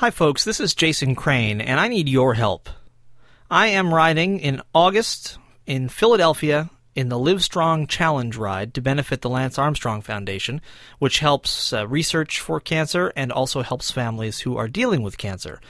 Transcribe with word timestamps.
Hi, 0.00 0.10
folks. 0.10 0.44
This 0.44 0.60
is 0.60 0.74
Jason 0.74 1.14
Crane, 1.14 1.60
and 1.60 1.78
I 1.78 1.86
need 1.86 2.08
your 2.08 2.32
help. 2.32 2.70
I 3.50 3.66
am 3.66 3.92
riding 3.92 4.40
in 4.40 4.62
August 4.74 5.36
in 5.66 5.90
Philadelphia 5.90 6.70
in 6.94 7.10
the 7.10 7.18
Livestrong 7.18 7.86
Challenge 7.86 8.34
Ride 8.34 8.72
to 8.72 8.80
benefit 8.80 9.20
the 9.20 9.28
Lance 9.28 9.58
Armstrong 9.58 10.00
Foundation, 10.00 10.62
which 11.00 11.18
helps 11.18 11.74
uh, 11.74 11.86
research 11.86 12.40
for 12.40 12.60
cancer 12.60 13.12
and 13.14 13.30
also 13.30 13.60
helps 13.60 13.90
families 13.90 14.40
who 14.40 14.56
are 14.56 14.68
dealing 14.68 15.02
with 15.02 15.18
cancer. 15.18 15.60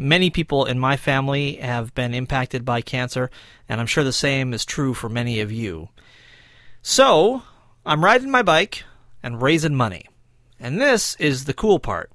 Many 0.00 0.30
people 0.30 0.64
in 0.64 0.80
my 0.80 0.96
family 0.96 1.54
have 1.58 1.94
been 1.94 2.12
impacted 2.12 2.64
by 2.64 2.80
cancer, 2.80 3.30
and 3.68 3.80
I'm 3.80 3.86
sure 3.86 4.02
the 4.02 4.12
same 4.12 4.52
is 4.52 4.64
true 4.64 4.94
for 4.94 5.08
many 5.08 5.38
of 5.38 5.52
you. 5.52 5.90
So, 6.82 7.44
I'm 7.84 8.04
riding 8.04 8.32
my 8.32 8.42
bike 8.42 8.82
and 9.22 9.40
raising 9.40 9.76
money. 9.76 10.08
And 10.58 10.80
this 10.80 11.14
is 11.20 11.44
the 11.44 11.54
cool 11.54 11.78
part. 11.78 12.10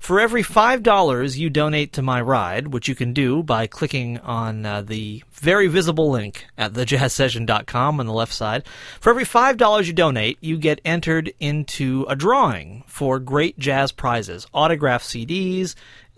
For 0.00 0.18
every 0.18 0.42
$5 0.42 1.36
you 1.36 1.50
donate 1.50 1.92
to 1.92 2.02
my 2.02 2.22
ride, 2.22 2.68
which 2.68 2.88
you 2.88 2.94
can 2.94 3.12
do 3.12 3.42
by 3.42 3.66
clicking 3.66 4.18
on 4.20 4.64
uh, 4.64 4.80
the 4.80 5.22
very 5.30 5.66
visible 5.66 6.10
link 6.10 6.46
at 6.56 6.72
thejazzsession.com 6.72 8.00
on 8.00 8.06
the 8.06 8.12
left 8.12 8.32
side, 8.32 8.64
for 8.98 9.10
every 9.10 9.26
$5 9.26 9.86
you 9.86 9.92
donate, 9.92 10.38
you 10.40 10.56
get 10.56 10.80
entered 10.86 11.34
into 11.38 12.06
a 12.08 12.16
drawing 12.16 12.82
for 12.86 13.18
great 13.18 13.58
jazz 13.58 13.92
prizes, 13.92 14.46
autographed 14.54 15.04
CDs. 15.04 15.74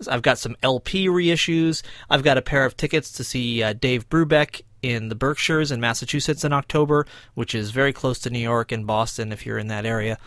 I've 0.07 0.21
got 0.21 0.39
some 0.39 0.55
LP 0.63 1.07
reissues. 1.07 1.83
I've 2.09 2.23
got 2.23 2.37
a 2.37 2.41
pair 2.41 2.63
of 2.63 2.77
tickets 2.77 3.11
to 3.11 3.25
see 3.25 3.61
uh, 3.61 3.73
Dave 3.73 4.09
Brubeck 4.09 4.61
in 4.81 5.09
the 5.09 5.15
Berkshires 5.15 5.71
in 5.71 5.81
Massachusetts 5.81 6.45
in 6.45 6.53
October, 6.53 7.05
which 7.33 7.53
is 7.53 7.71
very 7.71 7.91
close 7.91 8.19
to 8.19 8.29
New 8.29 8.39
York 8.39 8.71
and 8.71 8.87
Boston 8.87 9.33
if 9.33 9.45
you're 9.45 9.59
in 9.59 9.67
that 9.67 9.85
area. 9.85 10.17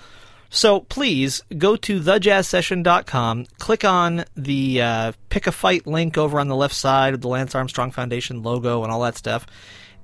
So 0.51 0.81
please 0.81 1.43
go 1.57 1.77
to 1.77 2.01
thejazzsession.com, 2.01 3.47
click 3.59 3.85
on 3.85 4.25
the 4.37 4.81
uh, 4.81 5.13
pick 5.29 5.47
a 5.47 5.53
fight 5.53 5.87
link 5.87 6.17
over 6.17 6.39
on 6.39 6.49
the 6.49 6.57
left 6.57 6.75
side 6.75 7.15
of 7.15 7.21
the 7.21 7.29
Lance 7.29 7.55
Armstrong 7.55 7.91
Foundation 7.91 8.43
logo 8.43 8.83
and 8.83 8.93
all 8.93 9.01
that 9.03 9.17
stuff, 9.17 9.47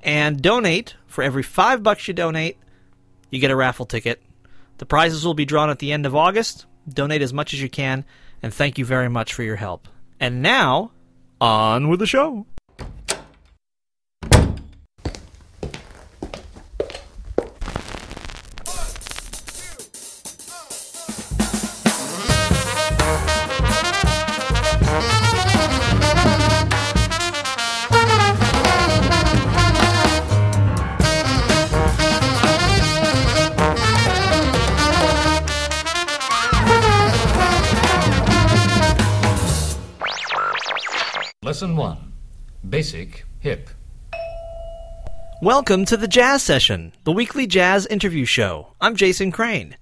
and 0.03 0.41
donate. 0.43 0.97
For 1.07 1.23
every 1.23 1.43
five 1.43 1.83
bucks 1.83 2.09
you 2.09 2.15
donate, 2.15 2.57
you 3.31 3.39
get 3.39 3.51
a 3.51 3.57
raffle 3.57 3.87
ticket. 3.87 4.23
The 4.79 4.87
prizes 4.87 5.27
will 5.27 5.35
be 5.35 5.45
drawn 5.45 5.71
at 5.71 5.79
the 5.79 5.93
end 5.93 6.07
of 6.07 6.17
August. 6.17 6.67
Donate 6.89 7.23
as 7.23 7.33
much 7.33 7.53
as 7.53 7.61
you 7.61 7.69
can, 7.69 8.05
and 8.43 8.53
thank 8.53 8.79
you 8.79 8.85
very 8.85 9.09
much 9.09 9.35
for 9.35 9.43
your 9.43 9.57
help. 9.57 9.89
And 10.19 10.43
now, 10.43 10.91
on 11.41 11.89
with 11.89 12.01
the 12.01 12.07
show. 12.07 12.47
Lesson 41.53 41.77
1 41.77 42.13
Basic 42.67 43.27
Hip. 43.41 43.69
Welcome 45.43 45.85
to 45.85 45.99
the 45.99 46.09
Jazz 46.09 46.43
Session, 46.43 46.95
the 47.05 47.13
weekly 47.13 47.47
jazz 47.47 47.85
interview 47.85 48.25
show. 48.25 48.69
I'm 48.81 48.97
Jason 48.97 49.31
Crane. 49.31 49.77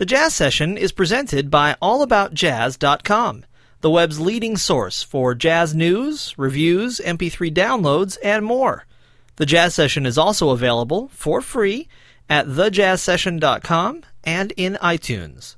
The 0.00 0.04
Jazz 0.04 0.34
Session 0.34 0.76
is 0.76 0.90
presented 0.90 1.48
by 1.48 1.76
AllAboutJazz.com, 1.80 3.44
the 3.82 3.90
web's 3.90 4.18
leading 4.18 4.56
source 4.56 5.04
for 5.04 5.32
jazz 5.36 5.76
news, 5.76 6.34
reviews, 6.36 7.00
MP3 7.04 7.54
downloads, 7.54 8.18
and 8.24 8.44
more. 8.44 8.84
The 9.36 9.46
Jazz 9.46 9.76
Session 9.76 10.06
is 10.06 10.18
also 10.18 10.50
available 10.50 11.06
for 11.12 11.40
free 11.40 11.86
at 12.28 12.48
thejazzsession.com 12.48 14.02
and 14.24 14.52
in 14.56 14.76
iTunes. 14.82 15.54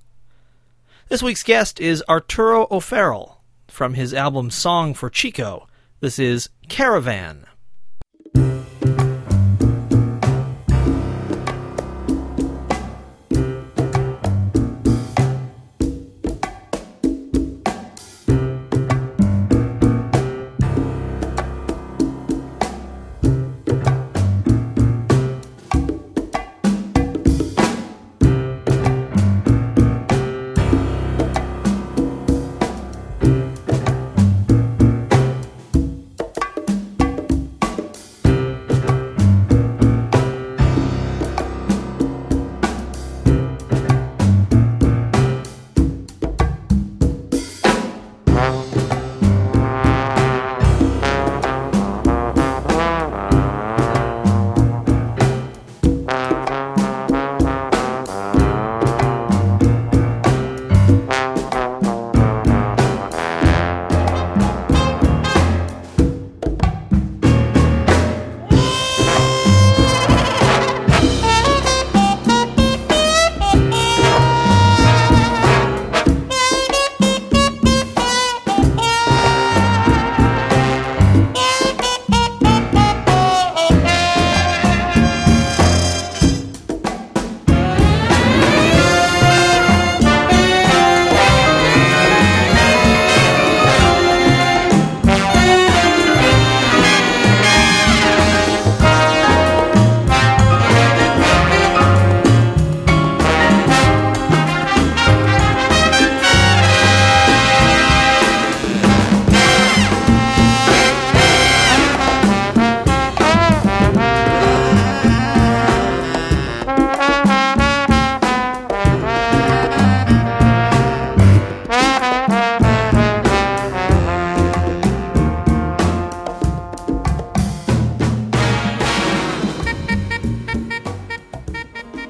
This 1.08 1.22
week's 1.22 1.42
guest 1.42 1.80
is 1.80 2.04
Arturo 2.06 2.66
O'Farrill 2.70 3.37
from 3.78 3.94
his 3.94 4.12
album 4.12 4.50
Song 4.50 4.92
for 4.92 5.08
Chico. 5.08 5.68
This 6.00 6.18
is 6.18 6.48
Caravan. 6.68 7.46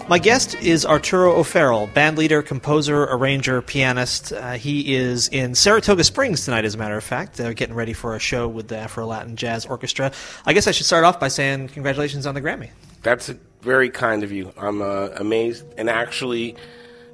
My 0.09 0.19
guest 0.19 0.55
is 0.63 0.87
Arturo 0.87 1.35
O'Farrill, 1.35 1.87
bandleader, 1.89 2.43
composer, 2.43 3.03
arranger, 3.05 3.61
pianist. 3.61 4.33
Uh, 4.33 4.53
he 4.53 4.95
is 4.95 5.29
in 5.29 5.55
Saratoga 5.55 6.03
Springs 6.03 6.47
tonight, 6.47 6.65
as 6.65 6.75
a 6.75 6.79
matter 6.79 6.97
of 6.97 7.05
fact, 7.05 7.39
uh, 7.39 7.53
getting 7.53 7.75
ready 7.75 7.93
for 7.93 8.17
a 8.17 8.19
show 8.19 8.49
with 8.49 8.69
the 8.69 8.79
Afro 8.79 9.05
Latin 9.05 9.37
Jazz 9.37 9.67
Orchestra. 9.67 10.11
I 10.47 10.55
guess 10.55 10.67
I 10.67 10.71
should 10.71 10.87
start 10.87 11.05
off 11.05 11.21
by 11.21 11.29
saying 11.29 11.69
congratulations 11.69 12.27
on 12.27 12.35
the 12.35 12.41
Grammy. 12.41 12.71
That's 13.03 13.29
very 13.61 13.91
kind 13.91 14.23
of 14.23 14.33
you. 14.33 14.51
I'm 14.57 14.81
uh, 14.81 15.09
amazed 15.17 15.67
and 15.77 15.91
actually 15.91 16.57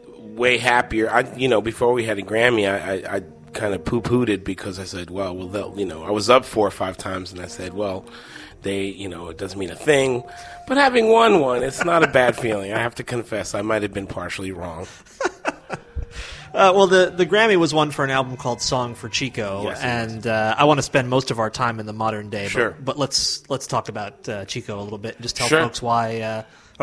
way 0.07 0.59
happier. 0.59 1.11
I, 1.11 1.23
you 1.35 1.49
know, 1.49 1.61
before 1.61 1.95
we 1.95 2.05
had 2.05 2.21
a 2.21 2.23
Grammy, 2.23 2.71
I, 2.71 2.93
I, 2.93 3.17
I 3.17 3.23
kind 3.55 3.75
of 3.75 3.85
poo-pooed 3.85 4.29
it 4.29 4.45
because 4.45 4.79
I 4.79 4.85
said, 4.85 5.11
well, 5.11 5.35
well, 5.35 5.75
you 5.77 5.85
know, 5.85 6.05
I 6.05 6.13
was 6.13 6.31
up 6.31 6.45
four 6.45 6.65
or 6.65 6.71
five 6.71 6.97
times, 6.97 7.33
and 7.33 7.41
I 7.41 7.47
said, 7.47 7.75
well, 7.75 8.05
they, 8.65 8.87
you 8.87 9.09
know, 9.09 9.29
it 9.29 9.39
doesn't 9.39 9.59
mean 9.59 9.71
a 9.71 9.77
thing. 9.77 10.25
But 10.67 10.77
having 10.77 11.09
won 11.09 11.41
one, 11.41 11.63
it's 11.63 11.85
not 11.85 12.03
a 12.03 12.09
bad 12.09 12.37
feeling. 12.37 12.73
I 12.73 12.79
have 12.79 12.97
to 12.97 13.05
confess, 13.05 13.55
I 13.55 13.63
might 13.63 13.83
have 13.83 13.93
been 13.95 14.07
partially 14.09 14.51
wrong. 14.53 14.87
Uh, 16.55 16.73
well, 16.73 16.87
the, 16.87 17.11
the 17.11 17.27
Grammy 17.27 17.57
was 17.57 17.75
won 17.75 17.91
for 17.91 18.05
an 18.05 18.13
album 18.13 18.37
called 18.37 18.63
"Song 18.63 18.95
for 18.95 19.09
Chico," 19.09 19.65
Yes, 19.65 19.83
and 19.83 20.25
uh, 20.25 20.55
I 20.57 20.63
want 20.65 20.79
to 20.79 20.85
spend 20.85 21.11
most 21.11 21.33
of 21.33 21.41
our 21.41 21.51
time 21.51 21.81
in 21.81 21.87
the 21.87 21.93
modern 21.93 22.31
day. 22.31 22.47
Sure. 22.47 22.71
But, 22.71 22.85
but 22.85 22.97
let's 22.99 23.43
let's 23.51 23.67
talk 23.67 23.89
about 23.89 24.29
uh, 24.29 24.45
Chico 24.45 24.79
a 24.81 24.85
little 24.85 24.99
bit 24.99 25.17
and 25.17 25.23
just 25.25 25.35
tell 25.35 25.49
Sure. 25.49 25.63
folks 25.63 25.83
why 25.83 26.21
uh, 26.21 26.43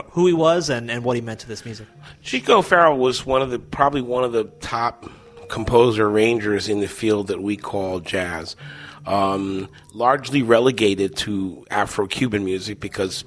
who 0.09 0.27
he 0.27 0.33
was 0.33 0.69
and, 0.69 0.91
and 0.91 1.05
what 1.05 1.15
he 1.15 1.21
meant 1.21 1.39
to 1.41 1.47
this 1.47 1.63
music. 1.63 1.87
Chico 2.21 2.57
O'Farrill 2.57 2.97
was 2.97 3.25
one 3.25 3.41
of 3.41 3.49
the 3.49 3.59
probably 3.59 4.01
one 4.01 4.25
of 4.25 4.33
the 4.33 4.43
top 4.59 5.09
composer 5.47 6.07
arrangers 6.07 6.67
in 6.67 6.81
the 6.81 6.87
field 6.89 7.27
that 7.27 7.41
we 7.41 7.55
call 7.55 8.01
jazz. 8.01 8.57
Um, 9.05 9.69
largely 9.93 10.43
relegated 10.43 11.15
to 11.17 11.65
Afro-Cuban 11.71 12.45
music 12.45 12.79
because 12.79 13.25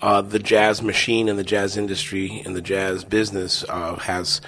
uh, 0.00 0.22
the 0.22 0.38
jazz 0.38 0.82
machine 0.82 1.28
and 1.28 1.38
the 1.38 1.44
jazz 1.44 1.76
industry 1.76 2.42
and 2.44 2.54
the 2.54 2.62
jazz 2.62 3.04
business 3.04 3.64
uh, 3.68 3.96
has 3.96 4.40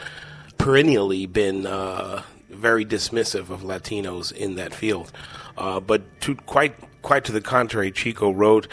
perennially 0.59 1.26
been 1.26 1.67
uh, 1.67 2.23
very 2.49 2.85
dismissive 2.85 3.50
of 3.50 3.62
Latinos 3.62 4.32
in 4.32 4.55
that 4.55 4.73
field. 4.73 5.11
Uh, 5.59 5.81
but 5.81 6.03
to 6.20 6.35
quite 6.37 6.75
quite 7.03 7.25
to 7.25 7.32
the 7.32 7.41
contrary, 7.41 7.91
Chico 7.91 8.31
wrote 8.31 8.69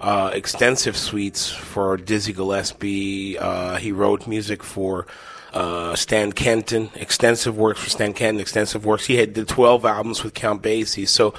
uh, 0.00 0.30
extensive 0.32 0.96
suites 0.96 1.50
for 1.50 1.96
Dizzy 1.96 2.32
Gillespie. 2.32 3.38
Uh, 3.38 3.76
he 3.76 3.92
wrote 3.92 4.26
music 4.26 4.62
for 4.62 5.06
uh, 5.52 5.94
Stan 5.94 6.32
Kenton, 6.32 6.90
extensive 6.94 7.56
works 7.56 7.80
for 7.82 7.90
Stan 7.90 8.14
Kenton, 8.14 8.40
extensive 8.40 8.86
works. 8.86 9.06
He 9.06 9.16
had 9.16 9.34
did 9.34 9.48
12 9.48 9.84
albums 9.84 10.24
with 10.24 10.34
Count 10.34 10.62
Basie. 10.62 11.06
So 11.06 11.34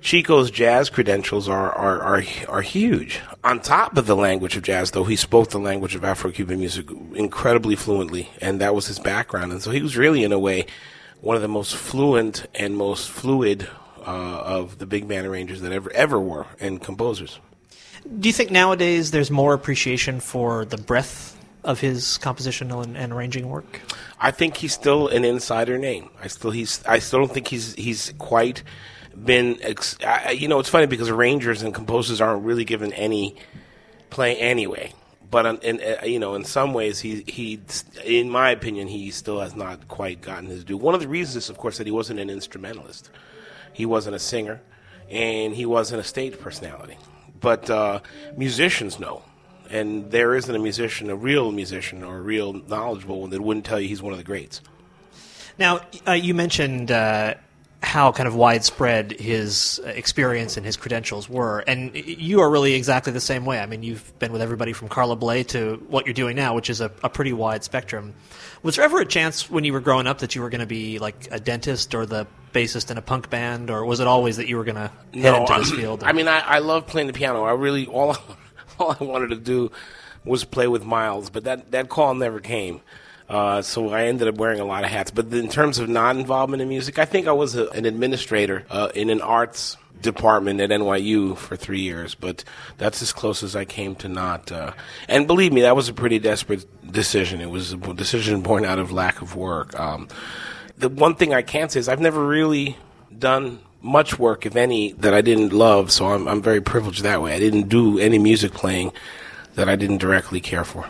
Chico's 0.00 0.50
jazz 0.50 0.88
credentials 0.88 1.48
are, 1.48 1.70
are, 1.72 2.00
are, 2.00 2.24
are 2.48 2.62
huge. 2.62 3.20
On 3.44 3.60
top 3.60 3.96
of 3.96 4.06
the 4.06 4.16
language 4.16 4.56
of 4.56 4.62
jazz, 4.62 4.92
though, 4.92 5.04
he 5.04 5.16
spoke 5.16 5.50
the 5.50 5.58
language 5.58 5.94
of 5.94 6.04
Afro-Cuban 6.04 6.58
music 6.58 6.90
incredibly 7.14 7.76
fluently, 7.76 8.30
and 8.40 8.60
that 8.60 8.74
was 8.74 8.86
his 8.86 8.98
background. 8.98 9.52
And 9.52 9.62
so 9.62 9.70
he 9.70 9.82
was 9.82 9.96
really, 9.96 10.24
in 10.24 10.32
a 10.32 10.38
way, 10.38 10.66
one 11.20 11.36
of 11.36 11.42
the 11.42 11.48
most 11.48 11.76
fluent 11.76 12.46
and 12.54 12.76
most 12.76 13.10
fluid 13.10 13.68
uh, 13.98 14.40
of 14.40 14.78
the 14.78 14.86
big 14.86 15.06
band 15.06 15.26
arrangers 15.26 15.60
that 15.60 15.72
ever 15.72 15.92
ever 15.92 16.18
were, 16.18 16.46
and 16.60 16.80
composers. 16.80 17.38
Do 18.18 18.28
you 18.28 18.32
think 18.32 18.50
nowadays 18.50 19.10
there's 19.10 19.30
more 19.30 19.52
appreciation 19.52 20.20
for 20.20 20.64
the 20.64 20.78
breadth 20.78 21.37
of 21.64 21.80
his 21.80 22.18
compositional 22.22 22.84
and, 22.84 22.96
and 22.96 23.12
arranging 23.12 23.48
work? 23.48 23.80
I 24.20 24.30
think 24.30 24.56
he's 24.56 24.72
still 24.72 25.08
an 25.08 25.24
insider 25.24 25.78
name. 25.78 26.10
I 26.22 26.28
still 26.28 26.50
he's 26.50 26.84
I 26.86 26.98
still 26.98 27.20
don't 27.20 27.32
think 27.32 27.48
he's 27.48 27.74
he's 27.74 28.12
quite 28.18 28.62
been. 29.24 29.58
Ex- 29.62 29.98
I, 30.04 30.30
you 30.30 30.48
know, 30.48 30.58
it's 30.58 30.68
funny 30.68 30.86
because 30.86 31.08
arrangers 31.08 31.62
and 31.62 31.74
composers 31.74 32.20
aren't 32.20 32.44
really 32.44 32.64
given 32.64 32.92
any 32.92 33.36
play 34.10 34.36
anyway. 34.36 34.92
But 35.30 35.46
in, 35.46 35.58
in 35.58 35.80
uh, 35.80 36.04
you 36.04 36.18
know, 36.18 36.34
in 36.34 36.44
some 36.44 36.72
ways, 36.72 37.00
he 37.00 37.22
he, 37.26 37.60
in 38.04 38.30
my 38.30 38.50
opinion, 38.50 38.88
he 38.88 39.10
still 39.10 39.40
has 39.40 39.54
not 39.54 39.88
quite 39.88 40.22
gotten 40.22 40.46
his 40.46 40.64
due. 40.64 40.76
One 40.78 40.94
of 40.94 41.00
the 41.00 41.08
reasons 41.08 41.44
is, 41.44 41.50
of 41.50 41.58
course, 41.58 41.78
that 41.78 41.86
he 41.86 41.90
wasn't 41.90 42.20
an 42.20 42.30
instrumentalist. 42.30 43.10
He 43.72 43.84
wasn't 43.84 44.16
a 44.16 44.18
singer, 44.18 44.60
and 45.10 45.54
he 45.54 45.66
wasn't 45.66 46.00
a 46.00 46.04
stage 46.04 46.38
personality. 46.38 46.96
But 47.40 47.68
uh, 47.68 48.00
musicians 48.36 48.98
know, 48.98 49.22
and 49.70 50.10
there 50.10 50.34
isn't 50.34 50.54
a 50.54 50.58
musician, 50.58 51.10
a 51.10 51.16
real 51.16 51.52
musician 51.52 52.02
or 52.02 52.18
a 52.18 52.20
real 52.22 52.52
knowledgeable 52.52 53.20
one 53.20 53.30
that 53.30 53.40
wouldn't 53.40 53.66
tell 53.66 53.80
you 53.80 53.88
he's 53.88 54.02
one 54.02 54.12
of 54.12 54.18
the 54.18 54.24
greats. 54.24 54.60
Now, 55.58 55.80
uh, 56.06 56.12
you 56.12 56.34
mentioned 56.34 56.90
uh, 56.90 57.34
how 57.82 58.12
kind 58.12 58.26
of 58.26 58.34
widespread 58.34 59.12
his 59.12 59.80
experience 59.84 60.56
and 60.56 60.64
his 60.64 60.76
credentials 60.76 61.28
were, 61.28 61.60
and 61.60 61.94
you 61.94 62.40
are 62.40 62.50
really 62.50 62.74
exactly 62.74 63.12
the 63.12 63.20
same 63.20 63.44
way. 63.44 63.58
I 63.58 63.66
mean, 63.66 63.82
you've 63.82 64.16
been 64.18 64.32
with 64.32 64.42
everybody 64.42 64.72
from 64.72 64.88
Carla 64.88 65.16
Bley 65.16 65.44
to 65.44 65.84
what 65.88 66.06
you're 66.06 66.14
doing 66.14 66.36
now, 66.36 66.54
which 66.54 66.70
is 66.70 66.80
a, 66.80 66.90
a 67.02 67.08
pretty 67.08 67.32
wide 67.32 67.64
spectrum. 67.64 68.14
Was 68.62 68.76
there 68.76 68.84
ever 68.84 69.00
a 69.00 69.06
chance 69.06 69.48
when 69.50 69.64
you 69.64 69.72
were 69.72 69.80
growing 69.80 70.06
up 70.06 70.18
that 70.18 70.34
you 70.34 70.42
were 70.42 70.50
going 70.50 70.60
to 70.60 70.66
be 70.66 70.98
like 70.98 71.28
a 71.30 71.38
dentist 71.38 71.94
or 71.94 72.06
the 72.06 72.26
bassist 72.52 72.90
in 72.90 72.98
a 72.98 73.02
punk 73.02 73.30
band, 73.30 73.70
or 73.70 73.84
was 73.84 74.00
it 74.00 74.06
always 74.06 74.38
that 74.38 74.48
you 74.48 74.56
were 74.56 74.64
going 74.64 74.76
to 74.76 74.90
head 75.20 75.40
into 75.40 75.54
this 75.58 75.70
field? 75.70 76.02
I 76.04 76.12
mean, 76.12 76.28
I, 76.28 76.40
I 76.40 76.58
love 76.58 76.86
playing 76.86 77.06
the 77.06 77.12
piano. 77.12 77.44
I 77.44 77.52
really 77.52 77.86
all 77.86 78.16
all 78.80 78.96
I 78.98 79.04
wanted 79.04 79.30
to 79.30 79.36
do 79.36 79.70
was 80.24 80.44
play 80.44 80.68
with 80.68 80.84
Miles, 80.84 81.30
but 81.30 81.44
that 81.44 81.70
that 81.72 81.88
call 81.88 82.14
never 82.14 82.40
came. 82.40 82.80
Uh, 83.28 83.60
so 83.60 83.90
I 83.90 84.04
ended 84.04 84.26
up 84.26 84.36
wearing 84.36 84.58
a 84.58 84.64
lot 84.64 84.84
of 84.84 84.90
hats. 84.90 85.10
But 85.10 85.32
in 85.34 85.48
terms 85.48 85.78
of 85.78 85.88
non-involvement 85.88 86.62
in 86.62 86.68
music, 86.68 86.98
I 86.98 87.04
think 87.04 87.26
I 87.26 87.32
was 87.32 87.56
a, 87.56 87.68
an 87.70 87.84
administrator 87.84 88.64
uh, 88.70 88.90
in 88.94 89.10
an 89.10 89.20
arts 89.20 89.76
department 90.00 90.60
at 90.60 90.70
NYU 90.70 91.36
for 91.36 91.54
three 91.54 91.80
years. 91.80 92.14
But 92.14 92.42
that's 92.78 93.02
as 93.02 93.12
close 93.12 93.42
as 93.42 93.54
I 93.54 93.66
came 93.66 93.94
to 93.96 94.08
not. 94.08 94.50
Uh, 94.50 94.72
and 95.08 95.26
believe 95.26 95.52
me, 95.52 95.60
that 95.62 95.76
was 95.76 95.90
a 95.90 95.92
pretty 95.92 96.18
desperate 96.18 96.64
decision. 96.90 97.42
It 97.42 97.50
was 97.50 97.74
a 97.74 97.76
decision 97.76 98.40
born 98.40 98.64
out 98.64 98.78
of 98.78 98.92
lack 98.92 99.20
of 99.20 99.36
work. 99.36 99.78
Um, 99.78 100.08
the 100.78 100.88
one 100.88 101.14
thing 101.14 101.34
I 101.34 101.42
can 101.42 101.68
say 101.68 101.80
is 101.80 101.88
I've 101.88 102.00
never 102.00 102.24
really 102.24 102.78
done 103.16 103.58
much 103.80 104.18
work, 104.18 104.46
if 104.46 104.56
any, 104.56 104.92
that 104.92 105.14
I 105.14 105.20
didn't 105.20 105.52
love. 105.52 105.90
So 105.90 106.06
I'm, 106.06 106.26
I'm 106.26 106.42
very 106.42 106.60
privileged 106.60 107.02
that 107.02 107.22
way. 107.22 107.34
I 107.34 107.38
didn't 107.38 107.68
do 107.68 107.98
any 107.98 108.18
music 108.18 108.52
playing 108.52 108.92
that 109.54 109.68
I 109.68 109.76
didn't 109.76 109.98
directly 109.98 110.40
care 110.40 110.64
for. 110.64 110.86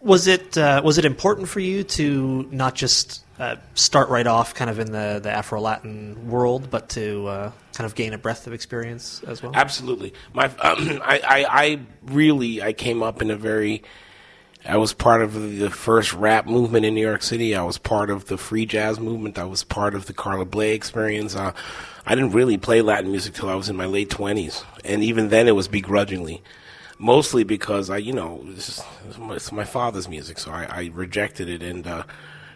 Was 0.00 0.26
it 0.26 0.58
uh, 0.58 0.82
was 0.84 0.98
it 0.98 1.04
important 1.04 1.48
for 1.48 1.60
you 1.60 1.84
to 1.84 2.48
not 2.50 2.74
just 2.74 3.24
uh, 3.38 3.56
start 3.74 4.08
right 4.08 4.26
off 4.26 4.54
kind 4.54 4.68
of 4.68 4.78
in 4.78 4.90
the, 4.92 5.20
the 5.22 5.30
Afro 5.30 5.60
Latin 5.60 6.28
world, 6.28 6.70
but 6.70 6.88
to 6.90 7.26
uh, 7.26 7.52
kind 7.72 7.86
of 7.86 7.94
gain 7.94 8.12
a 8.12 8.18
breadth 8.18 8.46
of 8.46 8.52
experience 8.52 9.22
as 9.26 9.42
well? 9.42 9.52
Absolutely. 9.54 10.12
My, 10.32 10.46
um, 10.46 10.52
I, 11.04 11.20
I, 11.24 11.46
I 11.48 11.80
really, 12.04 12.62
I 12.62 12.72
came 12.72 13.02
up 13.02 13.22
in 13.22 13.30
a 13.30 13.36
very, 13.36 13.84
I 14.64 14.76
was 14.76 14.92
part 14.92 15.22
of 15.22 15.58
the 15.58 15.70
first 15.70 16.12
rap 16.12 16.46
movement 16.46 16.86
in 16.86 16.94
New 16.94 17.00
York 17.00 17.22
City. 17.22 17.54
I 17.56 17.62
was 17.64 17.78
part 17.78 18.10
of 18.10 18.26
the 18.26 18.38
free 18.38 18.64
jazz 18.64 19.00
movement. 19.00 19.38
I 19.38 19.44
was 19.44 19.64
part 19.64 19.94
of 19.94 20.06
the 20.06 20.12
Carla 20.12 20.44
Bley 20.44 20.72
experience. 20.72 21.34
Uh, 21.34 21.52
I 22.06 22.14
didn't 22.14 22.32
really 22.32 22.58
play 22.58 22.80
Latin 22.80 23.10
music 23.10 23.34
till 23.34 23.48
I 23.48 23.56
was 23.56 23.68
in 23.68 23.76
my 23.76 23.86
late 23.86 24.10
twenties, 24.10 24.62
and 24.84 25.02
even 25.02 25.30
then 25.30 25.48
it 25.48 25.56
was 25.56 25.66
begrudgingly. 25.66 26.42
Mostly 26.98 27.42
because 27.42 27.90
I, 27.90 27.96
you 27.96 28.12
know, 28.12 28.44
is 28.46 28.80
my, 29.18 29.34
it's 29.34 29.50
my 29.50 29.64
father's 29.64 30.08
music, 30.08 30.38
so 30.38 30.52
I, 30.52 30.64
I 30.70 30.90
rejected 30.94 31.48
it 31.48 31.60
and 31.60 31.84
uh, 31.84 32.04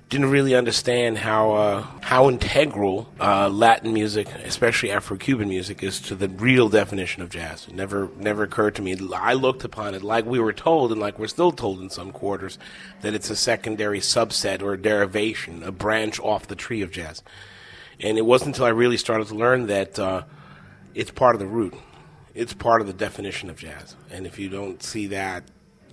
didn't 0.08 0.30
really 0.30 0.54
understand 0.54 1.18
how 1.18 1.52
uh, 1.52 1.82
how 2.00 2.28
integral 2.28 3.08
uh, 3.20 3.48
Latin 3.48 3.92
music, 3.92 4.28
especially 4.44 4.92
Afro-Cuban 4.92 5.48
music, 5.48 5.82
is 5.82 6.00
to 6.02 6.14
the 6.14 6.28
real 6.28 6.68
definition 6.68 7.22
of 7.22 7.28
jazz. 7.28 7.66
It 7.66 7.74
never 7.74 8.08
never 8.16 8.44
occurred 8.44 8.76
to 8.76 8.82
me. 8.82 8.96
I 9.14 9.34
looked 9.34 9.64
upon 9.64 9.94
it 9.94 10.02
like 10.02 10.24
we 10.24 10.38
were 10.38 10.52
told, 10.52 10.92
and 10.92 11.00
like 11.00 11.18
we're 11.18 11.26
still 11.26 11.50
told 11.50 11.80
in 11.80 11.90
some 11.90 12.12
quarters, 12.12 12.56
that 13.00 13.14
it's 13.14 13.30
a 13.30 13.36
secondary 13.36 13.98
subset 13.98 14.62
or 14.62 14.74
a 14.74 14.80
derivation, 14.80 15.64
a 15.64 15.72
branch 15.72 16.20
off 16.20 16.46
the 16.46 16.56
tree 16.56 16.82
of 16.82 16.92
jazz. 16.92 17.24
And 17.98 18.16
it 18.16 18.26
wasn't 18.26 18.54
until 18.54 18.66
I 18.66 18.70
really 18.70 18.98
started 18.98 19.26
to 19.28 19.34
learn 19.34 19.66
that 19.66 19.98
uh, 19.98 20.22
it's 20.94 21.10
part 21.10 21.34
of 21.34 21.40
the 21.40 21.46
root. 21.46 21.74
It's 22.32 22.52
part 22.52 22.80
of 22.80 22.86
the 22.86 22.92
definition 22.92 23.50
of 23.50 23.56
jazz. 23.56 23.96
And 24.10 24.26
if 24.26 24.38
you 24.38 24.50
don't 24.50 24.82
see 24.82 25.08
that, 25.08 25.44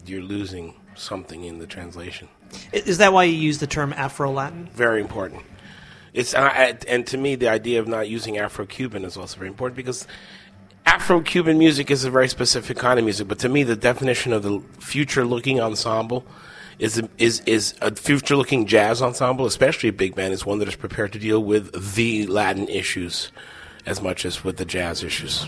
you're 0.06 0.22
losing 0.22 0.76
something 0.96 1.46
in 1.46 1.58
the 1.58 1.66
translation 1.66 2.28
Is 2.72 2.98
that 3.00 3.14
why 3.14 3.24
you 3.26 3.36
use 3.36 3.60
the 3.60 3.68
term 3.68 3.94
Afro 3.94 4.32
Latin? 4.32 4.70
very 4.74 5.02
important. 5.02 5.42
It's 6.14 6.34
and, 6.34 7.08
to 7.08 7.18
me 7.18 7.36
the 7.36 7.48
idea 7.48 7.80
of 7.80 7.88
not 7.88 8.08
using 8.08 8.38
Afro-Cuban 8.38 9.04
is 9.04 9.18
also 9.18 9.38
very 9.38 9.50
important 9.50 9.76
because 9.76 10.08
Afro-Cuban 10.86 11.58
music 11.58 11.90
is 11.90 12.06
a 12.06 12.12
very 12.12 12.28
specific 12.28 12.78
kind 12.78 13.00
of 13.00 13.06
music. 13.06 13.28
But 13.28 13.40
to 13.40 13.50
me, 13.50 13.64
the 13.64 13.76
definition 13.76 14.34
of 14.34 14.44
the 14.44 14.62
future-looking 14.80 15.60
ensemble 15.60 16.26
is 16.78 17.00
a, 17.00 17.10
is 17.18 17.42
is 17.46 17.74
a 17.82 17.96
future-looking 17.96 18.68
jazz 18.68 19.02
ensemble, 19.02 19.46
especially 19.46 19.90
a 19.90 19.94
big 19.94 20.16
band, 20.16 20.34
is 20.34 20.46
one 20.46 20.60
that 20.60 20.68
is 20.68 20.76
prepared 20.76 21.14
to 21.14 21.20
deal 21.20 21.44
with 21.44 21.96
the 21.96 22.28
Latin 22.28 22.68
issues 22.68 23.32
as 23.86 24.02
much 24.02 24.26
as 24.26 24.44
with 24.44 24.58
the 24.58 24.66
jazz 24.66 25.04
issues. 25.04 25.48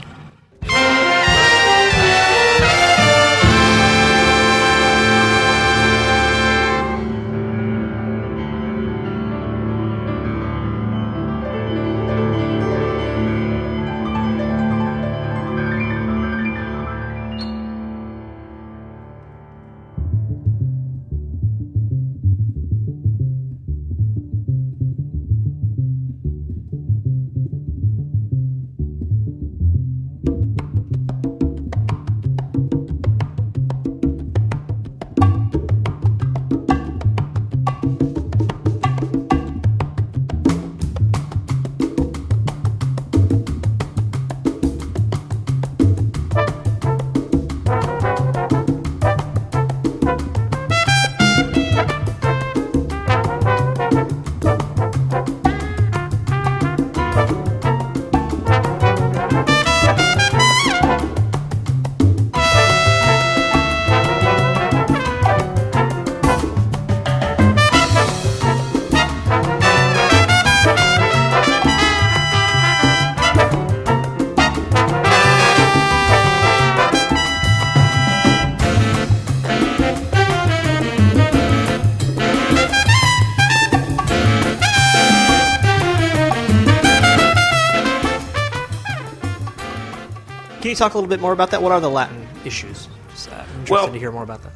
You 90.76 90.80
talk 90.80 90.94
a 90.94 90.98
little 90.98 91.10
bit 91.10 91.22
more 91.22 91.32
about 91.32 91.52
that? 91.52 91.62
What 91.62 91.72
are 91.72 91.80
the 91.80 91.90
Latin 91.90 92.28
issues? 92.44 92.88
Just, 93.12 93.32
uh, 93.32 93.36
I'm 93.36 93.40
interested 93.42 93.72
Well- 93.72 93.92
to 93.92 94.00
hear 94.00 94.12
more 94.12 94.24
about 94.24 94.44
that. 94.44 94.52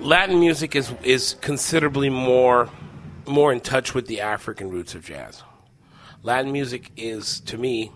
Latin 0.00 0.38
music 0.38 0.76
is 0.76 0.92
is 1.02 1.36
considerably 1.40 2.08
more 2.08 2.68
more 3.26 3.52
in 3.52 3.60
touch 3.60 3.94
with 3.94 4.06
the 4.06 4.20
African 4.20 4.70
roots 4.70 4.94
of 4.94 5.04
jazz. 5.04 5.42
Latin 6.22 6.50
music 6.52 6.90
is, 6.96 7.40
to 7.40 7.58
me, 7.58 7.92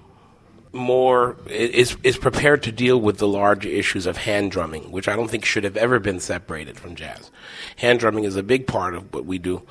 more 0.72 1.36
is 1.46 1.96
is 2.02 2.16
prepared 2.16 2.62
to 2.64 2.72
deal 2.72 3.00
with 3.00 3.18
the 3.18 3.28
large 3.28 3.66
issues 3.66 4.06
of 4.06 4.16
hand 4.16 4.50
drumming, 4.50 4.90
which 4.90 5.06
I 5.06 5.14
don't 5.14 5.28
think 5.28 5.44
should 5.44 5.64
have 5.64 5.76
ever 5.76 6.00
been 6.00 6.18
separated 6.18 6.78
from 6.78 6.96
jazz. 6.96 7.30
Hand 7.76 8.00
drumming 8.00 8.24
is 8.24 8.36
a 8.36 8.42
big 8.42 8.66
part 8.66 8.94
of 8.94 9.12
what 9.14 9.24
we 9.24 9.38
do. 9.38 9.62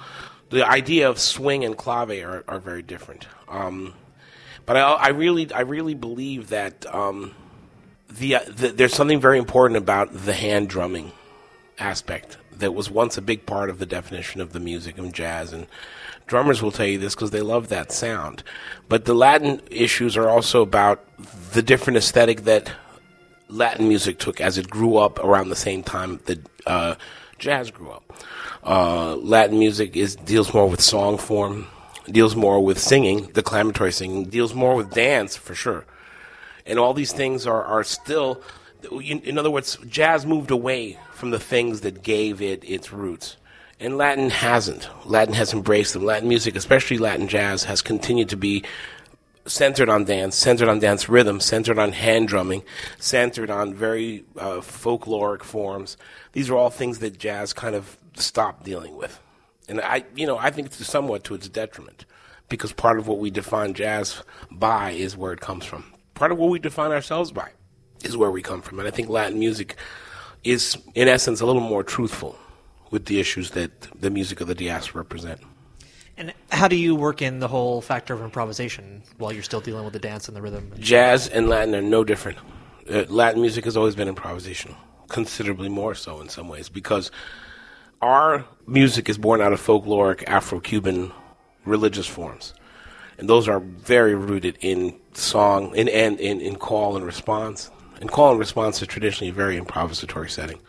The 0.52 0.66
idea 0.68 1.10
of 1.10 1.20
swing 1.20 1.66
and 1.66 1.78
clave 1.78 2.12
are, 2.12 2.44
are 2.48 2.60
very 2.60 2.82
different. 2.82 3.28
Um, 3.50 3.94
but 4.66 4.78
I, 4.78 4.82
I 4.82 5.08
really 5.10 5.52
I 5.52 5.62
really 5.62 5.96
believe 5.96 6.50
that 6.50 6.86
um, 6.94 7.34
the, 8.18 8.36
uh, 8.36 8.40
the 8.48 8.70
there's 8.70 8.94
something 8.94 9.20
very 9.20 9.38
important 9.38 9.78
about 9.78 10.14
the 10.14 10.34
hand 10.34 10.70
drumming 10.70 11.12
aspect 11.80 12.38
that 12.52 12.74
was 12.74 12.90
once 12.90 13.18
a 13.18 13.22
big 13.22 13.46
part 13.46 13.70
of 13.70 13.80
the 13.80 13.86
definition 13.86 14.42
of 14.42 14.54
the 14.54 14.60
music 14.60 14.98
of 14.98 15.12
jazz. 15.12 15.52
And 15.52 15.68
drummers 16.28 16.62
will 16.62 16.72
tell 16.72 16.86
you 16.86 16.98
this 16.98 17.16
because 17.16 17.32
they 17.32 17.42
love 17.42 17.70
that 17.70 17.92
sound. 17.92 18.44
But 18.88 19.06
the 19.06 19.14
latin 19.14 19.62
issues 19.70 20.16
are 20.16 20.30
also 20.30 20.62
about 20.62 21.04
the 21.54 21.62
different 21.62 21.98
aesthetic 21.98 22.42
that 22.42 22.72
latin 23.50 23.88
music 23.88 24.18
took 24.20 24.40
as 24.40 24.58
it 24.58 24.70
grew 24.70 24.98
up 24.98 25.20
around 25.20 25.50
the 25.50 25.56
same 25.56 25.84
time 25.84 26.20
that 26.26 26.40
uh, 26.66 26.96
jazz 27.38 27.72
grew 27.72 27.90
up. 27.90 28.14
Uh, 28.64 29.16
latin 29.16 29.58
music 29.58 29.98
is 29.98 30.16
deals 30.16 30.54
more 30.54 30.70
with 30.70 30.82
song 30.82 31.18
form 31.18 31.68
deals 32.06 32.36
more 32.36 32.64
with 32.64 32.78
singing 32.78 33.26
declamatory 33.34 33.92
singing 33.92 34.26
deals 34.26 34.54
more 34.54 34.76
with 34.76 34.92
dance 34.92 35.36
for 35.36 35.56
sure 35.56 35.84
and 36.66 36.80
all 36.80 36.94
these 36.94 37.12
things 37.12 37.48
are, 37.48 37.64
are 37.64 37.84
still 37.84 38.42
in 38.90 39.38
other 39.38 39.52
words 39.52 39.78
jazz 39.88 40.26
moved 40.26 40.52
away 40.52 40.98
from 41.14 41.32
the 41.32 41.40
things 41.40 41.82
that 41.82 42.04
gave 42.04 42.42
it 42.42 42.64
its 42.64 42.92
roots. 42.92 43.38
And 43.80 43.98
latin 43.98 44.30
hasn't. 44.30 44.90
Latin 45.06 45.34
has 45.34 45.54
embraced 45.54 45.94
them. 45.94 46.04
Latin 46.04 46.30
music 46.30 46.56
especially 46.56 46.98
latin 46.98 47.28
jazz 47.28 47.64
has 47.66 47.82
continued 47.82 48.30
to 48.30 48.38
be 48.38 48.64
centered 49.46 49.90
on 49.90 50.06
dance 50.06 50.36
centered 50.36 50.68
on 50.68 50.80
dance 50.80 51.10
rhythm 51.10 51.40
centered 51.40 51.80
on 51.80 51.92
hand 51.92 52.28
drumming 52.28 52.62
centered 53.00 53.50
on 53.50 53.74
very 53.74 54.24
uh, 54.38 54.58
folkloric 54.58 55.44
forms. 55.44 55.98
These 56.34 56.50
are 56.50 56.56
all 56.56 56.70
things 56.70 57.00
that 57.00 57.18
jazz 57.18 57.52
kind 57.54 57.76
of 57.76 57.98
stopped 58.16 58.64
dealing 58.64 58.96
with. 58.96 59.20
And 59.68 59.82
i 59.82 60.04
you 60.16 60.28
know 60.28 60.38
i 60.38 60.50
think 60.50 60.68
it's 60.68 60.86
somewhat 60.86 61.24
to 61.26 61.36
its 61.36 61.48
detriment 61.50 62.06
because 62.50 62.74
part 62.74 63.00
of 63.00 63.08
what 63.08 63.20
we 63.20 63.30
define 63.30 63.74
jazz 63.74 64.22
by 64.52 64.92
is 64.92 65.16
where 65.16 65.32
it 65.34 65.40
comes 65.40 65.66
from 65.66 65.91
part 66.22 66.32
of 66.32 66.38
what 66.38 66.52
we 66.52 66.60
define 66.60 66.92
ourselves 66.92 67.32
by 67.32 67.50
is 68.04 68.16
where 68.16 68.30
we 68.30 68.44
come 68.44 68.62
from. 68.62 68.78
And 68.78 68.88
I 68.88 68.92
think 68.92 69.10
Latin 69.10 69.40
music 69.40 69.76
is, 70.44 70.78
in 70.94 71.08
essence, 71.08 71.42
a 71.42 71.48
little 71.48 71.64
more 71.64 71.84
truthful 71.84 72.38
with 72.92 73.06
the 73.06 73.20
issues 73.20 73.50
that 73.52 73.72
the 74.00 74.12
music 74.12 74.40
of 74.40 74.48
the 74.48 74.54
diaspora 74.54 75.04
present. 75.04 75.42
And 76.18 76.32
how 76.52 76.68
do 76.68 76.76
you 76.76 76.94
work 76.94 77.24
in 77.24 77.40
the 77.40 77.48
whole 77.48 77.82
factor 77.82 78.14
of 78.14 78.22
improvisation 78.22 79.02
while 79.18 79.32
you're 79.32 79.42
still 79.42 79.62
dealing 79.62 79.84
with 79.84 79.94
the 79.94 80.00
dance 80.00 80.28
and 80.28 80.38
the 80.38 80.44
rhythm? 80.44 80.72
Jazz 80.78 81.28
and 81.28 81.50
Latin 81.50 81.74
are 81.74 81.82
no 81.82 82.04
different. 82.04 82.38
Uh, 82.88 83.06
Latin 83.10 83.42
music 83.42 83.66
has 83.66 83.76
always 83.76 83.96
been 83.96 84.14
improvisational, 84.14 84.76
considerably 85.08 85.70
more 85.70 85.96
so 85.96 86.22
in 86.22 86.30
some 86.30 86.48
ways, 86.48 86.70
because 86.70 87.10
our 88.00 88.46
music 88.68 89.10
is 89.10 89.18
born 89.18 89.42
out 89.42 89.54
of 89.54 89.60
folkloric 89.60 90.24
Afro 90.28 90.60
Cuban 90.60 91.12
religious 91.66 92.06
forms. 92.06 92.54
And 93.18 93.30
those 93.30 93.48
are 93.48 93.60
very 93.60 94.16
rooted 94.16 94.58
in 94.62 95.00
song 95.14 95.76
in, 95.76 95.88
and 95.90 96.20
in, 96.20 96.42
in 96.42 96.56
call 96.56 96.96
and 96.96 97.06
response. 97.06 97.70
And 98.00 98.12
call 98.12 98.32
and 98.32 98.40
response 98.40 98.82
is 98.82 98.88
traditionally 98.88 99.30
a 99.30 99.34
very 99.34 99.60
improvisatory 99.60 100.30
setting. 100.30 100.60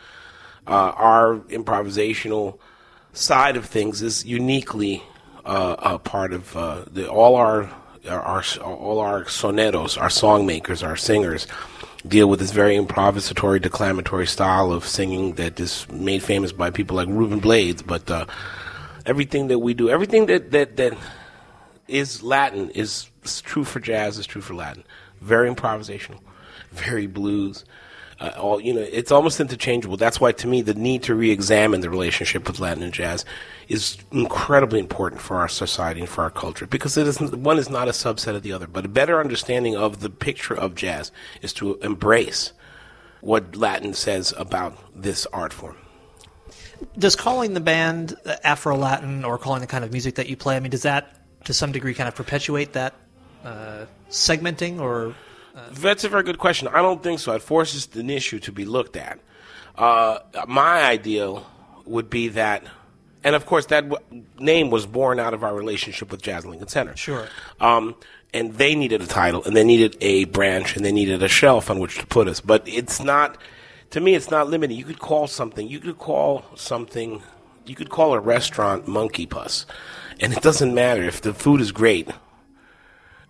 Uh, 0.66 0.92
our 0.96 1.36
improvisational 1.48 2.58
side 3.12 3.56
of 3.56 3.66
things 3.66 4.02
is 4.02 4.24
uniquely 4.24 5.02
uh, 5.44 5.76
a 5.78 5.98
part 5.98 6.32
of 6.32 6.56
uh, 6.56 6.84
the, 6.90 7.08
all 7.08 7.36
our, 7.36 7.70
our 8.08 8.44
all 8.62 9.00
our 9.00 9.24
soneros, 9.24 10.00
our 10.00 10.10
song 10.10 10.46
makers, 10.46 10.82
our 10.82 10.96
singers 10.96 11.46
deal 12.06 12.28
with 12.28 12.40
this 12.40 12.50
very 12.50 12.76
improvisatory, 12.76 13.60
declamatory 13.60 14.26
style 14.26 14.72
of 14.72 14.86
singing 14.86 15.34
that 15.34 15.60
is 15.60 15.86
made 15.90 16.22
famous 16.22 16.52
by 16.52 16.70
people 16.70 16.96
like 16.96 17.08
Rubén 17.08 17.40
Blades. 17.40 17.82
But 17.82 18.10
uh, 18.10 18.26
everything 19.06 19.48
that 19.48 19.60
we 19.60 19.74
do, 19.74 19.88
everything 19.88 20.26
that 20.26 20.50
that 20.50 20.76
that 20.76 20.96
is 21.92 22.22
Latin 22.22 22.70
is 22.70 23.10
true 23.42 23.64
for 23.64 23.78
jazz, 23.78 24.18
is 24.18 24.26
true 24.26 24.40
for 24.40 24.54
Latin. 24.54 24.84
Very 25.20 25.52
improvisational, 25.52 26.20
very 26.72 27.06
blues. 27.06 27.64
Uh, 28.18 28.32
all 28.38 28.60
you 28.60 28.72
know, 28.72 28.80
it's 28.80 29.12
almost 29.12 29.40
interchangeable. 29.40 29.96
That's 29.96 30.20
why, 30.20 30.32
to 30.32 30.46
me, 30.46 30.62
the 30.62 30.74
need 30.74 31.02
to 31.04 31.14
re-examine 31.14 31.80
the 31.80 31.90
relationship 31.90 32.46
with 32.46 32.60
Latin 32.60 32.82
and 32.82 32.92
jazz 32.92 33.24
is 33.68 33.98
incredibly 34.10 34.80
important 34.80 35.20
for 35.20 35.36
our 35.38 35.48
society 35.48 36.00
and 36.00 36.08
for 36.08 36.22
our 36.22 36.30
culture 36.30 36.66
because 36.66 36.96
it 36.96 37.06
is 37.06 37.20
one 37.20 37.58
is 37.58 37.68
not 37.68 37.88
a 37.88 37.92
subset 37.92 38.34
of 38.34 38.42
the 38.42 38.52
other. 38.52 38.66
But 38.66 38.84
a 38.84 38.88
better 38.88 39.20
understanding 39.20 39.76
of 39.76 40.00
the 40.00 40.10
picture 40.10 40.54
of 40.54 40.74
jazz 40.74 41.12
is 41.42 41.52
to 41.54 41.78
embrace 41.80 42.52
what 43.20 43.54
Latin 43.56 43.94
says 43.94 44.32
about 44.36 44.76
this 44.94 45.26
art 45.26 45.52
form. 45.52 45.76
Does 46.98 47.16
calling 47.16 47.54
the 47.54 47.60
band 47.60 48.16
Afro 48.44 48.76
Latin 48.76 49.24
or 49.24 49.38
calling 49.38 49.60
the 49.60 49.66
kind 49.66 49.84
of 49.84 49.92
music 49.92 50.16
that 50.16 50.28
you 50.28 50.36
play, 50.36 50.56
I 50.56 50.60
mean, 50.60 50.70
does 50.70 50.82
that 50.82 51.21
to 51.44 51.52
some 51.52 51.72
degree 51.72 51.94
kind 51.94 52.08
of 52.08 52.14
perpetuate 52.14 52.72
that 52.74 52.94
uh, 53.44 53.86
segmenting 54.10 54.80
or 54.80 55.14
That's 55.72 56.04
a 56.04 56.08
very 56.08 56.22
good 56.22 56.38
question. 56.38 56.68
I 56.68 56.82
don't 56.82 57.02
think 57.02 57.18
so. 57.20 57.32
It 57.32 57.42
forces 57.42 57.88
an 57.94 58.10
issue 58.10 58.38
to 58.40 58.52
be 58.52 58.64
looked 58.64 58.96
at. 58.96 59.18
Uh, 59.76 60.18
my 60.46 60.82
ideal 60.82 61.46
would 61.84 62.08
be 62.10 62.28
that, 62.28 62.64
and 63.24 63.34
of 63.34 63.46
course, 63.46 63.66
that 63.66 63.88
w- 63.88 64.24
name 64.38 64.70
was 64.70 64.86
born 64.86 65.18
out 65.18 65.34
of 65.34 65.42
our 65.42 65.54
relationship 65.54 66.10
with 66.10 66.22
Jazz 66.22 66.46
Lincoln 66.46 66.68
Center. 66.68 66.96
Sure. 66.96 67.28
Um, 67.60 67.94
and 68.34 68.54
they 68.54 68.74
needed 68.74 69.02
a 69.02 69.06
title, 69.06 69.44
and 69.44 69.56
they 69.56 69.64
needed 69.64 69.96
a 70.00 70.24
branch, 70.26 70.76
and 70.76 70.84
they 70.84 70.92
needed 70.92 71.22
a 71.22 71.28
shelf 71.28 71.70
on 71.70 71.78
which 71.78 71.98
to 71.98 72.06
put 72.06 72.28
us. 72.28 72.40
But 72.40 72.62
it's 72.66 73.02
not, 73.02 73.36
to 73.90 74.00
me, 74.00 74.14
it's 74.14 74.30
not 74.30 74.48
limited. 74.48 74.74
You 74.74 74.84
could 74.84 74.98
call 75.00 75.26
something, 75.26 75.68
you 75.68 75.80
could 75.80 75.98
call 75.98 76.44
something, 76.54 77.22
you 77.66 77.74
could 77.74 77.90
call 77.90 78.14
a 78.14 78.20
restaurant 78.20 78.88
Monkey 78.88 79.26
Puss, 79.26 79.66
and 80.20 80.32
it 80.32 80.42
doesn't 80.42 80.74
matter 80.74 81.02
if 81.02 81.20
the 81.20 81.34
food 81.34 81.60
is 81.60 81.72
great. 81.72 82.08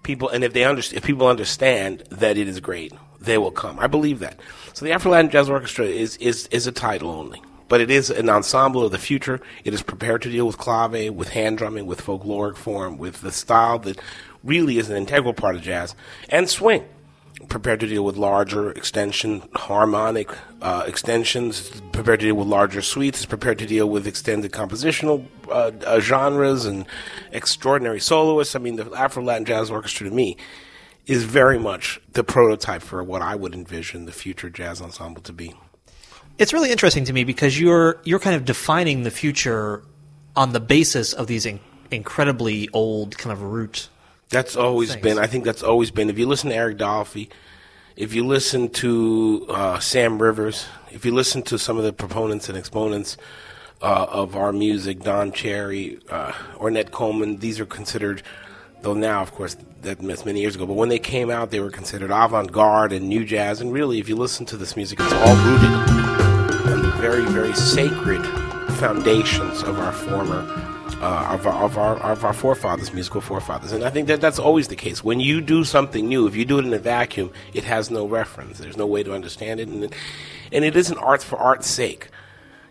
People 0.02 0.28
and 0.28 0.42
if 0.42 0.52
they 0.52 0.64
understand 0.64 0.98
if 0.98 1.04
people 1.04 1.28
understand 1.28 2.02
that 2.10 2.36
it 2.36 2.48
is 2.48 2.58
great 2.60 2.92
they 3.20 3.38
will 3.38 3.50
come. 3.50 3.78
I 3.78 3.86
believe 3.86 4.18
that. 4.18 4.40
So 4.72 4.84
the 4.84 4.92
afro 4.92 5.12
latin 5.12 5.30
jazz 5.30 5.48
orchestra 5.48 5.86
is 5.86 6.16
is 6.16 6.48
is 6.48 6.66
a 6.66 6.72
title 6.72 7.10
only. 7.10 7.40
But 7.68 7.80
it 7.80 7.90
is 7.90 8.10
an 8.10 8.28
ensemble 8.28 8.84
of 8.84 8.92
the 8.92 8.98
future. 8.98 9.40
It 9.64 9.72
is 9.72 9.82
prepared 9.82 10.20
to 10.22 10.30
deal 10.30 10.46
with 10.46 10.58
clave 10.58 11.14
with 11.14 11.30
hand 11.30 11.56
drumming 11.58 11.86
with 11.86 12.02
folkloric 12.02 12.56
form 12.56 12.98
with 12.98 13.22
the 13.22 13.32
style 13.32 13.78
that 13.80 13.98
really 14.44 14.76
is 14.78 14.90
an 14.90 14.96
integral 14.96 15.32
part 15.32 15.56
of 15.56 15.62
jazz. 15.62 15.94
And 16.28 16.50
swing 16.50 16.84
prepared 17.48 17.80
to 17.80 17.86
deal 17.86 18.04
with 18.04 18.16
larger 18.16 18.70
extension 18.72 19.42
harmonic 19.54 20.30
uh, 20.60 20.84
extensions 20.86 21.70
prepared 21.92 22.20
to 22.20 22.26
deal 22.26 22.34
with 22.34 22.48
larger 22.48 22.82
suites 22.82 23.24
prepared 23.26 23.58
to 23.58 23.66
deal 23.66 23.88
with 23.88 24.06
extended 24.06 24.52
compositional 24.52 25.24
uh, 25.48 25.70
uh, 25.86 26.00
genres 26.00 26.64
and 26.64 26.86
extraordinary 27.32 28.00
soloists 28.00 28.54
i 28.54 28.58
mean 28.58 28.76
the 28.76 28.90
afro 28.96 29.22
latin 29.22 29.44
jazz 29.44 29.70
orchestra 29.70 30.08
to 30.08 30.14
me 30.14 30.36
is 31.06 31.24
very 31.24 31.58
much 31.58 32.00
the 32.12 32.24
prototype 32.24 32.82
for 32.82 33.02
what 33.02 33.22
i 33.22 33.34
would 33.34 33.54
envision 33.54 34.06
the 34.06 34.12
future 34.12 34.48
jazz 34.48 34.80
ensemble 34.80 35.22
to 35.22 35.32
be 35.32 35.54
It's 36.38 36.52
really 36.52 36.70
interesting 36.70 37.04
to 37.04 37.12
me 37.12 37.24
because 37.24 37.60
you're 37.60 38.00
you're 38.04 38.18
kind 38.18 38.34
of 38.36 38.44
defining 38.44 39.02
the 39.02 39.10
future 39.10 39.84
on 40.34 40.52
the 40.52 40.60
basis 40.60 41.12
of 41.12 41.26
these 41.26 41.44
in- 41.44 41.60
incredibly 41.90 42.68
old 42.72 43.18
kind 43.18 43.32
of 43.32 43.42
root. 43.42 43.88
That's 44.32 44.56
always 44.56 44.88
Thanks. 44.88 45.02
been. 45.02 45.18
I 45.18 45.26
think 45.26 45.44
that's 45.44 45.62
always 45.62 45.90
been. 45.90 46.08
If 46.08 46.18
you 46.18 46.26
listen 46.26 46.48
to 46.50 46.56
Eric 46.56 46.78
Dolphy, 46.78 47.28
if 47.96 48.14
you 48.14 48.26
listen 48.26 48.70
to 48.70 49.44
uh, 49.50 49.78
Sam 49.78 50.20
Rivers, 50.20 50.66
if 50.90 51.04
you 51.04 51.12
listen 51.12 51.42
to 51.42 51.58
some 51.58 51.76
of 51.76 51.84
the 51.84 51.92
proponents 51.92 52.48
and 52.48 52.56
exponents 52.56 53.18
uh, 53.82 54.06
of 54.08 54.34
our 54.34 54.50
music, 54.50 55.00
Don 55.00 55.32
Cherry, 55.32 55.98
uh, 56.08 56.32
Ornette 56.54 56.90
Coleman, 56.90 57.36
these 57.36 57.60
are 57.60 57.66
considered. 57.66 58.22
Though 58.80 58.94
now, 58.94 59.20
of 59.20 59.32
course, 59.32 59.54
that 59.82 59.98
that's 59.98 60.24
many 60.24 60.40
years 60.40 60.56
ago. 60.56 60.66
But 60.66 60.74
when 60.74 60.88
they 60.88 60.98
came 60.98 61.30
out, 61.30 61.50
they 61.50 61.60
were 61.60 61.70
considered 61.70 62.10
avant-garde 62.10 62.92
and 62.92 63.08
new 63.08 63.24
jazz. 63.24 63.60
And 63.60 63.70
really, 63.70 63.98
if 63.98 64.08
you 64.08 64.16
listen 64.16 64.46
to 64.46 64.56
this 64.56 64.76
music, 64.76 64.98
it's 65.00 65.12
all 65.12 65.36
rooted 65.36 65.70
on 66.72 66.82
the 66.82 66.92
very, 66.96 67.24
very 67.26 67.52
sacred 67.52 68.24
foundations 68.78 69.62
of 69.62 69.78
our 69.78 69.92
former 69.92 70.71
uh, 71.02 71.30
of, 71.32 71.46
our, 71.46 71.64
of 71.64 71.78
our 71.78 71.96
of 72.12 72.24
our 72.24 72.32
forefathers, 72.32 72.92
musical 72.92 73.20
forefathers, 73.20 73.72
and 73.72 73.82
I 73.82 73.90
think 73.90 74.06
that 74.06 74.20
that's 74.20 74.38
always 74.38 74.68
the 74.68 74.76
case. 74.76 75.02
When 75.02 75.18
you 75.18 75.40
do 75.40 75.64
something 75.64 76.08
new, 76.08 76.28
if 76.28 76.36
you 76.36 76.44
do 76.44 76.58
it 76.60 76.64
in 76.64 76.72
a 76.72 76.78
vacuum, 76.78 77.32
it 77.52 77.64
has 77.64 77.90
no 77.90 78.06
reference. 78.06 78.58
There's 78.58 78.76
no 78.76 78.86
way 78.86 79.02
to 79.02 79.12
understand 79.12 79.58
it, 79.58 79.68
and 79.68 79.84
it, 79.84 79.92
and 80.52 80.64
it 80.64 80.76
isn't 80.76 80.96
art 80.98 81.22
for 81.22 81.38
art's 81.38 81.66
sake. 81.66 82.08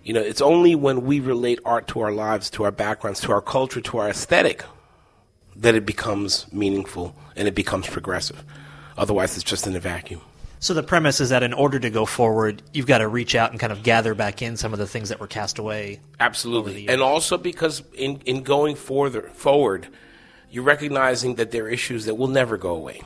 You 0.04 0.14
know, 0.14 0.22
it's 0.22 0.42
only 0.42 0.76
when 0.76 1.06
we 1.06 1.20
relate 1.20 1.60
art 1.66 1.88
to 1.90 2.00
our 2.00 2.12
lives, 2.12 2.50
to 2.52 2.64
our 2.64 2.72
backgrounds, 2.72 3.20
to 3.22 3.34
our 3.34 3.42
culture, 3.42 3.82
to 3.82 3.98
our 3.98 4.10
aesthetic, 4.10 4.64
that 5.56 5.76
it 5.76 5.86
becomes 5.86 6.52
meaningful 6.52 7.16
and 7.36 7.48
it 7.48 7.54
becomes 7.54 7.88
progressive. 7.88 8.44
Otherwise, 8.98 9.36
it's 9.36 9.44
just 9.44 9.68
in 9.68 9.76
a 9.76 9.80
vacuum. 9.80 10.22
So 10.62 10.76
the 10.76 10.84
premise 10.84 11.20
is 11.20 11.30
that 11.30 11.42
in 11.42 11.54
order 11.54 11.80
to 11.80 11.90
go 11.90 12.06
forward, 12.06 12.62
you've 12.72 12.86
got 12.86 13.00
to 13.00 13.08
reach 13.08 13.34
out 13.34 13.50
and 13.50 13.60
kind 13.60 13.74
of 13.74 13.82
gather 13.82 14.14
back 14.14 14.44
in 14.44 14.58
some 14.58 14.74
of 14.74 14.80
the 14.80 14.86
things 14.86 15.10
that 15.10 15.20
were 15.20 15.26
cast 15.26 15.58
away. 15.58 16.02
Absolutely, 16.20 16.88
and 16.88 17.02
also 17.02 17.36
because 17.36 17.82
in 17.96 18.22
in 18.28 18.44
going 18.44 18.76
further 18.76 19.24
forward, 19.34 19.88
you're 20.52 20.64
recognizing 20.64 21.36
that 21.36 21.50
there 21.50 21.66
are 21.66 21.70
issues 21.70 22.06
that 22.06 22.14
will 22.14 22.28
never 22.28 22.58
go 22.58 22.76
away. 22.76 23.02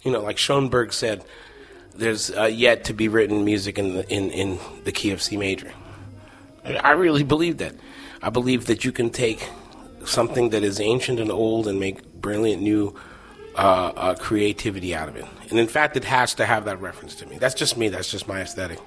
You 0.00 0.12
know, 0.12 0.20
like 0.20 0.38
Schoenberg 0.38 0.94
said, 0.94 1.22
there's 1.94 2.30
uh, 2.34 2.44
yet 2.44 2.84
to 2.84 2.94
be 2.94 3.06
written 3.06 3.44
music 3.44 3.78
in 3.78 3.94
the 3.94 4.10
in 4.10 4.30
in 4.30 4.58
the 4.84 4.92
key 4.92 5.10
of 5.10 5.20
C 5.20 5.36
major. 5.36 5.72
I 6.64 6.92
really 6.92 7.22
believe 7.22 7.58
that. 7.58 7.74
I 8.22 8.30
believe 8.30 8.64
that 8.66 8.82
you 8.82 8.92
can 8.92 9.10
take 9.10 9.50
something 10.06 10.50
that 10.50 10.62
is 10.62 10.80
ancient 10.80 11.20
and 11.20 11.30
old 11.30 11.68
and 11.68 11.78
make 11.78 12.14
brilliant 12.14 12.62
new 12.62 12.98
uh, 13.54 13.92
uh, 13.96 14.14
creativity 14.14 14.94
out 14.94 15.08
of 15.08 15.16
it. 15.16 15.24
And 15.50 15.58
in 15.58 15.68
fact, 15.68 15.96
it 15.96 16.04
has 16.04 16.34
to 16.34 16.46
have 16.46 16.64
that 16.64 16.80
reference 16.80 17.14
to 17.16 17.26
me. 17.26 17.38
That's 17.38 17.54
just 17.54 17.76
me. 17.76 17.88
That's 17.88 18.10
just 18.10 18.28
my 18.28 18.40
aesthetic. 18.40 18.78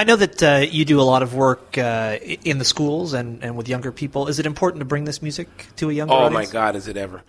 I 0.00 0.04
know 0.04 0.16
that 0.16 0.42
uh, 0.42 0.66
you 0.66 0.86
do 0.86 0.98
a 0.98 1.02
lot 1.02 1.22
of 1.22 1.34
work 1.34 1.76
uh, 1.76 2.16
in 2.22 2.56
the 2.56 2.64
schools 2.64 3.12
and, 3.12 3.44
and 3.44 3.54
with 3.54 3.68
younger 3.68 3.92
people. 3.92 4.28
Is 4.28 4.38
it 4.38 4.46
important 4.46 4.80
to 4.80 4.86
bring 4.86 5.04
this 5.04 5.20
music 5.20 5.66
to 5.76 5.90
a 5.90 5.92
younger 5.92 6.14
oh 6.14 6.20
audience? 6.20 6.48
my 6.48 6.50
God, 6.50 6.74
is 6.74 6.88
it 6.88 6.96
ever? 6.96 7.22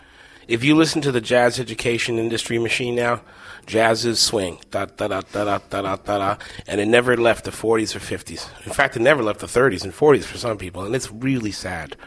If 0.47 0.63
you 0.63 0.73
listen 0.75 1.01
to 1.01 1.12
the 1.12 1.19
jazz 1.19 1.60
education 1.60 2.17
industry 2.17 2.57
machine 2.60 2.95
now, 2.95 3.23
jazz 3.65 4.05
is 4.05 4.19
swing, 4.19 4.57
da 4.71 4.86
da 4.86 5.10
da 5.10 5.19
da 5.19 5.43
da 5.43 5.57
da 5.57 5.81
da 5.81 5.95
da, 5.97 6.17
da 6.17 6.38
and 6.65 6.79
it 6.79 6.88
never 6.88 7.17
left 7.17 7.43
the 7.43 7.51
40s 7.51 7.93
or 7.93 7.99
50s. 7.99 8.47
In 8.65 8.71
fact, 8.71 8.95
it 8.95 9.01
never 9.01 9.21
left 9.21 9.41
the 9.41 9.47
30s 9.47 9.84
and 9.84 9.91
40s 9.91 10.23
for 10.23 10.38
some 10.38 10.57
people, 10.57 10.86
and 10.86 10.95
it's 10.95 11.12
really 11.12 11.51
sad. 11.51 11.97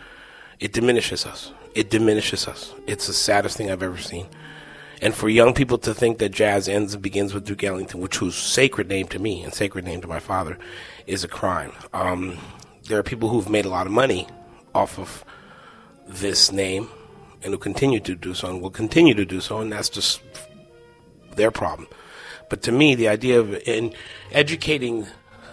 It 0.60 0.72
diminishes 0.72 1.26
us. 1.26 1.52
It 1.74 1.90
diminishes 1.90 2.48
us. 2.48 2.72
It's 2.86 3.06
the 3.06 3.12
saddest 3.12 3.58
thing 3.58 3.70
I've 3.70 3.82
ever 3.82 3.98
seen. 3.98 4.28
And 5.04 5.14
for 5.14 5.28
young 5.28 5.52
people 5.52 5.76
to 5.78 5.92
think 5.92 6.16
that 6.18 6.30
jazz 6.30 6.66
ends 6.66 6.94
and 6.94 7.02
begins 7.02 7.34
with 7.34 7.44
Duke 7.44 7.62
Ellington, 7.62 8.00
which 8.00 8.22
was 8.22 8.34
sacred 8.34 8.88
name 8.88 9.06
to 9.08 9.18
me 9.18 9.42
and 9.42 9.52
sacred 9.52 9.84
name 9.84 10.00
to 10.00 10.08
my 10.08 10.18
father, 10.18 10.58
is 11.06 11.22
a 11.22 11.28
crime. 11.28 11.72
Um, 11.92 12.38
there 12.88 12.98
are 12.98 13.02
people 13.02 13.28
who've 13.28 13.50
made 13.50 13.66
a 13.66 13.68
lot 13.68 13.86
of 13.86 13.92
money 13.92 14.26
off 14.74 14.98
of 14.98 15.22
this 16.08 16.50
name 16.50 16.88
and 17.42 17.52
who 17.52 17.58
continue 17.58 18.00
to 18.00 18.14
do 18.14 18.32
so 18.32 18.48
and 18.48 18.62
will 18.62 18.70
continue 18.70 19.12
to 19.12 19.26
do 19.26 19.42
so, 19.42 19.60
and 19.60 19.70
that's 19.70 19.90
just 19.90 20.22
their 21.36 21.50
problem. 21.50 21.86
But 22.48 22.62
to 22.62 22.72
me, 22.72 22.94
the 22.94 23.08
idea 23.08 23.38
of 23.40 23.52
in 23.68 23.92
educating 24.32 25.06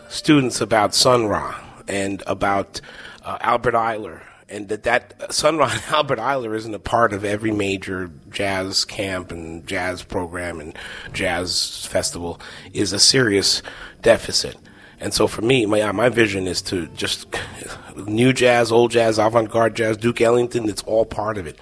students 0.07 0.61
about 0.61 0.95
Sun 0.95 1.25
Ra 1.25 1.59
and 1.89 2.23
about 2.25 2.79
uh, 3.25 3.37
Albert 3.41 3.73
Ayler 3.73 4.21
and 4.51 4.67
that 4.67 4.83
that 4.83 5.33
Sun 5.33 5.57
Ra 5.57 5.69
and 5.71 5.81
Albert 5.87 6.19
Ayler 6.19 6.55
isn't 6.55 6.73
a 6.73 6.79
part 6.79 7.13
of 7.13 7.23
every 7.23 7.51
major 7.51 8.11
jazz 8.29 8.85
camp 8.85 9.31
and 9.31 9.65
jazz 9.65 10.03
program 10.03 10.59
and 10.59 10.77
jazz 11.13 11.85
festival 11.85 12.39
is 12.73 12.93
a 12.93 12.99
serious 12.99 13.63
deficit. 14.01 14.57
And 14.99 15.13
so 15.13 15.25
for 15.27 15.41
me, 15.41 15.65
my 15.65 15.81
uh, 15.81 15.93
my 15.93 16.09
vision 16.09 16.47
is 16.47 16.61
to 16.63 16.87
just 16.87 17.27
new 17.95 18.33
jazz, 18.33 18.71
old 18.71 18.91
jazz, 18.91 19.17
avant-garde 19.17 19.75
jazz, 19.75 19.97
Duke 19.97 20.21
Ellington. 20.21 20.69
It's 20.69 20.83
all 20.83 21.05
part 21.05 21.37
of 21.37 21.47
it. 21.47 21.57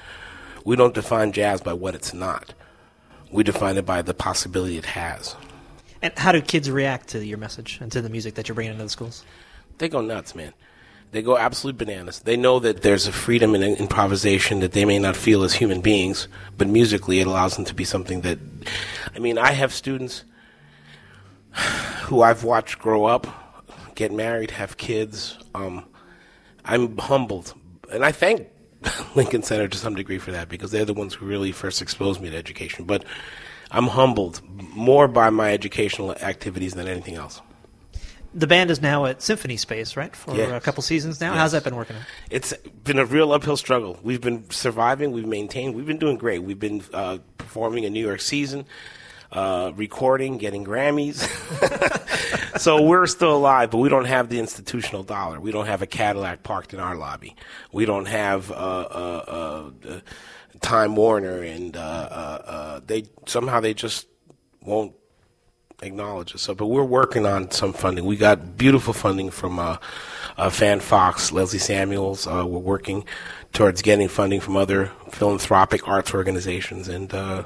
We 0.66 0.76
don't 0.76 0.94
define 0.94 1.32
jazz 1.32 1.62
by 1.62 1.74
what 1.74 1.96
it's 1.96 2.14
not. 2.14 2.54
We 3.32 3.44
define 3.44 3.78
it 3.78 3.86
by 3.86 4.02
the 4.02 4.14
possibility 4.14 4.78
it 4.78 4.86
has. 4.86 5.36
And 6.02 6.18
how 6.18 6.32
do 6.32 6.42
kids 6.42 6.70
react 6.72 7.10
to 7.10 7.24
your 7.24 7.38
message 7.38 7.78
and 7.82 7.92
to 7.92 8.02
the 8.02 8.10
music 8.10 8.36
that 8.36 8.48
you're 8.48 8.56
bringing 8.56 8.74
into 8.74 8.84
the 8.84 8.90
schools? 8.90 9.24
They 9.78 9.90
go 9.90 10.02
nuts, 10.02 10.34
man. 10.34 10.54
They 11.12 11.24
go 11.24 11.38
absolute 11.38 11.78
bananas. 11.78 12.20
They 12.20 12.38
know 12.38 12.60
that 12.60 12.84
there's 12.84 13.08
a 13.08 13.12
freedom 13.12 13.56
in 13.56 13.64
improvisation 13.64 14.60
that 14.60 14.74
they 14.74 14.86
may 14.86 15.00
not 15.00 15.16
feel 15.16 15.44
as 15.44 15.54
human 15.54 15.82
beings, 15.82 16.28
but 16.58 16.68
musically 16.68 17.20
it 17.20 17.26
allows 17.26 17.56
them 17.56 17.66
to 17.66 17.74
be 17.74 17.84
something 17.84 18.22
that. 18.22 18.38
I 19.16 19.20
mean, 19.20 19.38
I 19.40 19.52
have 19.54 19.74
students 19.74 20.24
who 22.04 22.22
I've 22.22 22.44
watched 22.44 22.78
grow 22.78 23.06
up, 23.06 23.28
get 23.96 24.12
married, 24.12 24.52
have 24.52 24.78
kids. 24.78 25.38
Um, 25.56 25.86
I'm 26.64 26.96
humbled, 26.98 27.56
and 27.92 28.06
I 28.06 28.12
thank 28.12 28.48
Lincoln 29.16 29.42
Center 29.42 29.68
to 29.68 29.78
some 29.78 29.96
degree 29.96 30.20
for 30.20 30.32
that 30.32 30.48
because 30.48 30.70
they're 30.70 30.86
the 30.86 30.94
ones 30.94 31.16
who 31.16 31.26
really 31.26 31.52
first 31.52 31.82
exposed 31.82 32.22
me 32.22 32.30
to 32.30 32.38
education. 32.38 32.86
But 32.86 33.04
I'm 33.72 33.88
humbled 33.88 34.42
more 34.48 35.08
by 35.08 35.32
my 35.32 35.54
educational 35.54 36.12
activities 36.12 36.76
than 36.76 36.88
anything 36.88 37.16
else. 37.16 37.42
The 38.34 38.46
band 38.48 38.70
is 38.70 38.82
now 38.82 39.06
at 39.06 39.22
Symphony 39.24 39.58
Space, 39.58 39.98
right, 39.98 40.16
for 40.16 40.36
Yes. 40.36 40.52
a 40.52 40.60
couple 40.60 40.84
seasons 40.84 41.20
now. 41.20 41.32
Yes. 41.32 41.40
How's 41.40 41.52
that 41.54 41.64
been 41.64 41.76
working? 41.76 41.96
out? 41.96 42.04
It's 42.30 42.54
been 42.84 43.00
a 43.00 43.06
real 43.06 43.32
uphill 43.32 43.58
struggle. 43.58 43.98
We've 44.04 44.22
been 44.22 44.50
surviving. 44.52 45.12
We've 45.12 45.26
maintained. 45.26 45.74
We've 45.76 45.86
been 45.88 45.98
doing 45.98 46.18
great. 46.18 46.44
We've 46.44 46.60
been 46.60 46.84
uh, 46.94 47.18
performing 47.40 47.86
a 47.86 47.90
New 47.90 48.06
York 48.06 48.22
season, 48.22 48.66
uh, 49.32 49.72
recording, 49.76 50.38
getting 50.38 50.64
Grammys. 50.64 51.18
so 52.60 52.84
we're 52.84 53.08
still 53.08 53.36
alive, 53.36 53.72
but 53.72 53.78
we 53.80 53.90
don't 53.90 54.06
have 54.06 54.30
the 54.30 54.38
institutional 54.40 55.02
dollar. 55.04 55.40
We 55.40 55.52
don't 55.52 55.66
have 55.66 55.82
a 55.82 55.88
Cadillac 55.88 56.44
parked 56.44 56.74
in 56.74 56.80
our 56.80 56.96
lobby. 56.96 57.36
We 57.72 57.86
don't 57.86 58.06
have 58.08 58.52
uh, 58.52 58.54
uh, 58.56 59.72
uh, 59.86 59.90
uh, 59.90 60.00
Time 60.62 60.96
Warner, 60.96 61.42
and 61.42 61.76
uh, 61.76 61.80
uh, 61.80 62.42
uh, 62.46 62.80
they 62.86 63.06
somehow 63.26 63.60
they 63.60 63.74
just 63.74 64.08
won't 64.62 64.94
acknowledge 65.82 66.36
us. 66.36 66.42
So, 66.42 66.56
but 66.56 66.68
we're 66.68 66.84
working 66.84 67.26
on 67.26 67.52
some 67.52 67.74
funding. 67.74 68.06
We 68.06 68.18
got 68.18 68.58
beautiful 68.58 68.94
funding 68.94 69.30
from 69.30 69.60
uh, 69.60 69.78
uh, 70.38 70.50
Fan 70.50 70.80
Fox, 70.80 71.32
Leslie 71.32 71.60
Samuels. 71.60 72.28
Uh, 72.28 72.46
we're 72.48 72.60
working 72.60 73.06
towards 73.54 73.82
getting 73.82 74.08
funding 74.08 74.40
from 74.40 74.56
other 74.56 74.92
philanthropic 75.10 75.88
arts 75.88 76.14
organizations, 76.14 76.88
and 76.88 77.14
uh, 77.14 77.44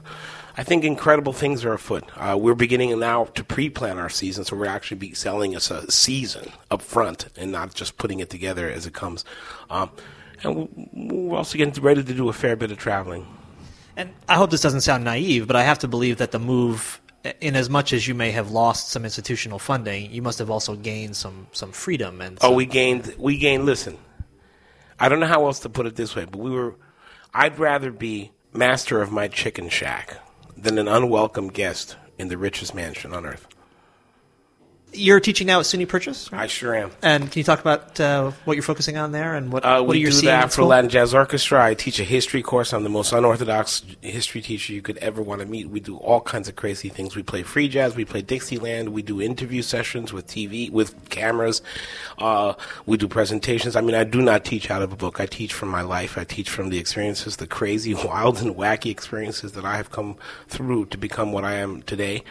I 0.55 0.63
think 0.63 0.83
incredible 0.83 1.33
things 1.33 1.65
are 1.65 1.73
afoot. 1.73 2.03
Uh, 2.15 2.37
we're 2.39 2.53
beginning 2.53 2.97
now 2.99 3.25
to 3.25 3.43
pre-plan 3.43 3.97
our 3.97 4.09
season, 4.09 4.43
so 4.43 4.55
we're 4.55 4.67
actually 4.67 4.97
be 4.97 5.13
selling 5.13 5.55
us 5.55 5.71
a 5.71 5.89
season 5.91 6.51
up 6.69 6.81
front 6.81 7.27
and 7.37 7.51
not 7.51 7.73
just 7.73 7.97
putting 7.97 8.19
it 8.19 8.29
together 8.29 8.69
as 8.69 8.85
it 8.85 8.93
comes. 8.93 9.25
Um, 9.69 9.89
and 10.43 10.69
we're 10.93 11.37
also 11.37 11.57
getting 11.57 11.81
ready 11.81 12.03
to 12.03 12.13
do 12.13 12.29
a 12.29 12.33
fair 12.33 12.55
bit 12.55 12.71
of 12.71 12.77
traveling. 12.77 13.25
And 13.95 14.13
I 14.27 14.35
hope 14.35 14.51
this 14.51 14.61
doesn't 14.61 14.81
sound 14.81 15.03
naive, 15.03 15.47
but 15.47 15.55
I 15.55 15.63
have 15.63 15.79
to 15.79 15.87
believe 15.87 16.17
that 16.17 16.31
the 16.31 16.39
move, 16.39 17.01
in 17.39 17.55
as 17.55 17.69
much 17.69 17.93
as 17.93 18.07
you 18.07 18.15
may 18.15 18.31
have 18.31 18.51
lost 18.51 18.89
some 18.89 19.03
institutional 19.03 19.59
funding, 19.59 20.11
you 20.11 20.21
must 20.21 20.39
have 20.39 20.49
also 20.49 20.75
gained 20.75 21.15
some 21.15 21.47
some 21.51 21.71
freedom 21.71 22.21
and. 22.21 22.37
Oh, 22.41 22.53
we 22.53 22.65
gained. 22.65 23.15
We 23.17 23.37
gained. 23.37 23.65
Listen, 23.65 23.97
I 24.99 25.09
don't 25.09 25.19
know 25.19 25.27
how 25.27 25.45
else 25.45 25.59
to 25.61 25.69
put 25.69 25.85
it 25.85 25.95
this 25.95 26.15
way, 26.15 26.25
but 26.25 26.39
we 26.39 26.51
were. 26.51 26.75
I'd 27.33 27.57
rather 27.57 27.91
be 27.91 28.31
master 28.51 29.01
of 29.01 29.11
my 29.11 29.27
chicken 29.27 29.69
shack 29.69 30.19
than 30.55 30.77
an 30.77 30.87
unwelcome 30.87 31.47
guest 31.47 31.97
in 32.17 32.27
the 32.27 32.37
richest 32.37 32.75
mansion 32.75 33.13
on 33.13 33.25
earth. 33.25 33.47
You're 34.95 35.19
teaching 35.19 35.47
now 35.47 35.59
at 35.59 35.65
SUNY 35.65 35.87
Purchase, 35.87 36.31
right? 36.31 36.41
I 36.41 36.47
sure 36.47 36.75
am. 36.75 36.91
and 37.01 37.31
can 37.31 37.39
you 37.39 37.43
talk 37.43 37.59
about 37.59 37.99
uh, 37.99 38.31
what 38.45 38.53
you're 38.53 38.63
focusing 38.63 38.95
on 38.97 39.11
there 39.11 39.33
and 39.33 39.51
what 39.51 39.65
Uh, 39.65 39.79
what 39.79 39.87
we 39.89 39.95
are 39.97 39.99
you 40.01 40.05
do 40.07 40.11
seeing 40.11 40.25
the 40.25 40.31
Afro? 40.31 40.65
Latin 40.65 40.89
Jazz 40.89 41.13
Orchestra. 41.13 41.63
I 41.65 41.73
teach 41.73 41.99
a 41.99 42.03
history 42.03 42.41
course. 42.43 42.73
I'm 42.73 42.83
the 42.83 42.89
most 42.89 43.11
unorthodox 43.11 43.83
history 44.01 44.41
teacher 44.41 44.71
you 44.71 44.81
could 44.81 44.97
ever 44.97 45.21
want 45.21 45.41
to 45.41 45.47
meet. 45.47 45.69
We 45.69 45.79
do 45.79 45.97
all 45.97 46.21
kinds 46.21 46.47
of 46.47 46.55
crazy 46.55 46.89
things. 46.89 47.15
We 47.15 47.23
play 47.23 47.43
free 47.43 47.67
jazz. 47.67 47.95
We 47.95 48.05
play 48.05 48.21
Dixieland. 48.21 48.89
We 48.89 49.01
do 49.01 49.19
interview 49.21 49.61
sessions 49.63 50.13
with 50.13 50.27
TV, 50.27 50.69
with 50.71 51.09
cameras. 51.09 51.61
Uh, 52.19 52.53
we 52.85 52.97
do 52.97 53.07
presentations. 53.07 53.75
I 53.75 53.81
mean, 53.81 53.95
I 53.95 54.03
do 54.03 54.21
not 54.21 54.45
teach 54.45 54.69
out 54.69 54.81
of 54.83 54.93
a 54.93 54.95
book. 54.95 55.19
I 55.19 55.25
teach 55.25 55.53
from 55.53 55.69
my 55.69 55.81
life. 55.81 56.17
I 56.17 56.23
teach 56.23 56.49
from 56.49 56.69
the 56.69 56.77
experiences, 56.77 57.37
the 57.37 57.47
crazy, 57.47 57.93
wild, 58.05 58.41
and 58.41 58.55
wacky 58.55 58.91
experiences 58.91 59.53
that 59.53 59.65
I 59.65 59.77
have 59.77 59.91
come 59.91 60.17
through 60.47 60.85
to 60.87 60.97
become 60.97 61.31
what 61.31 61.43
I 61.43 61.53
am 61.55 61.81
today. 61.81 62.23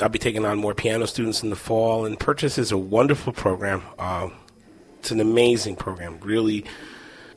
I'll 0.00 0.08
be 0.08 0.18
taking 0.18 0.44
on 0.44 0.58
more 0.58 0.74
piano 0.74 1.06
students 1.06 1.42
in 1.44 1.50
the 1.50 1.56
fall, 1.56 2.04
and 2.04 2.18
Purchase 2.18 2.58
is 2.58 2.72
a 2.72 2.78
wonderful 2.78 3.32
program. 3.32 3.82
Uh, 3.96 4.30
it's 4.98 5.12
an 5.12 5.20
amazing 5.20 5.76
program. 5.76 6.18
Really, 6.20 6.64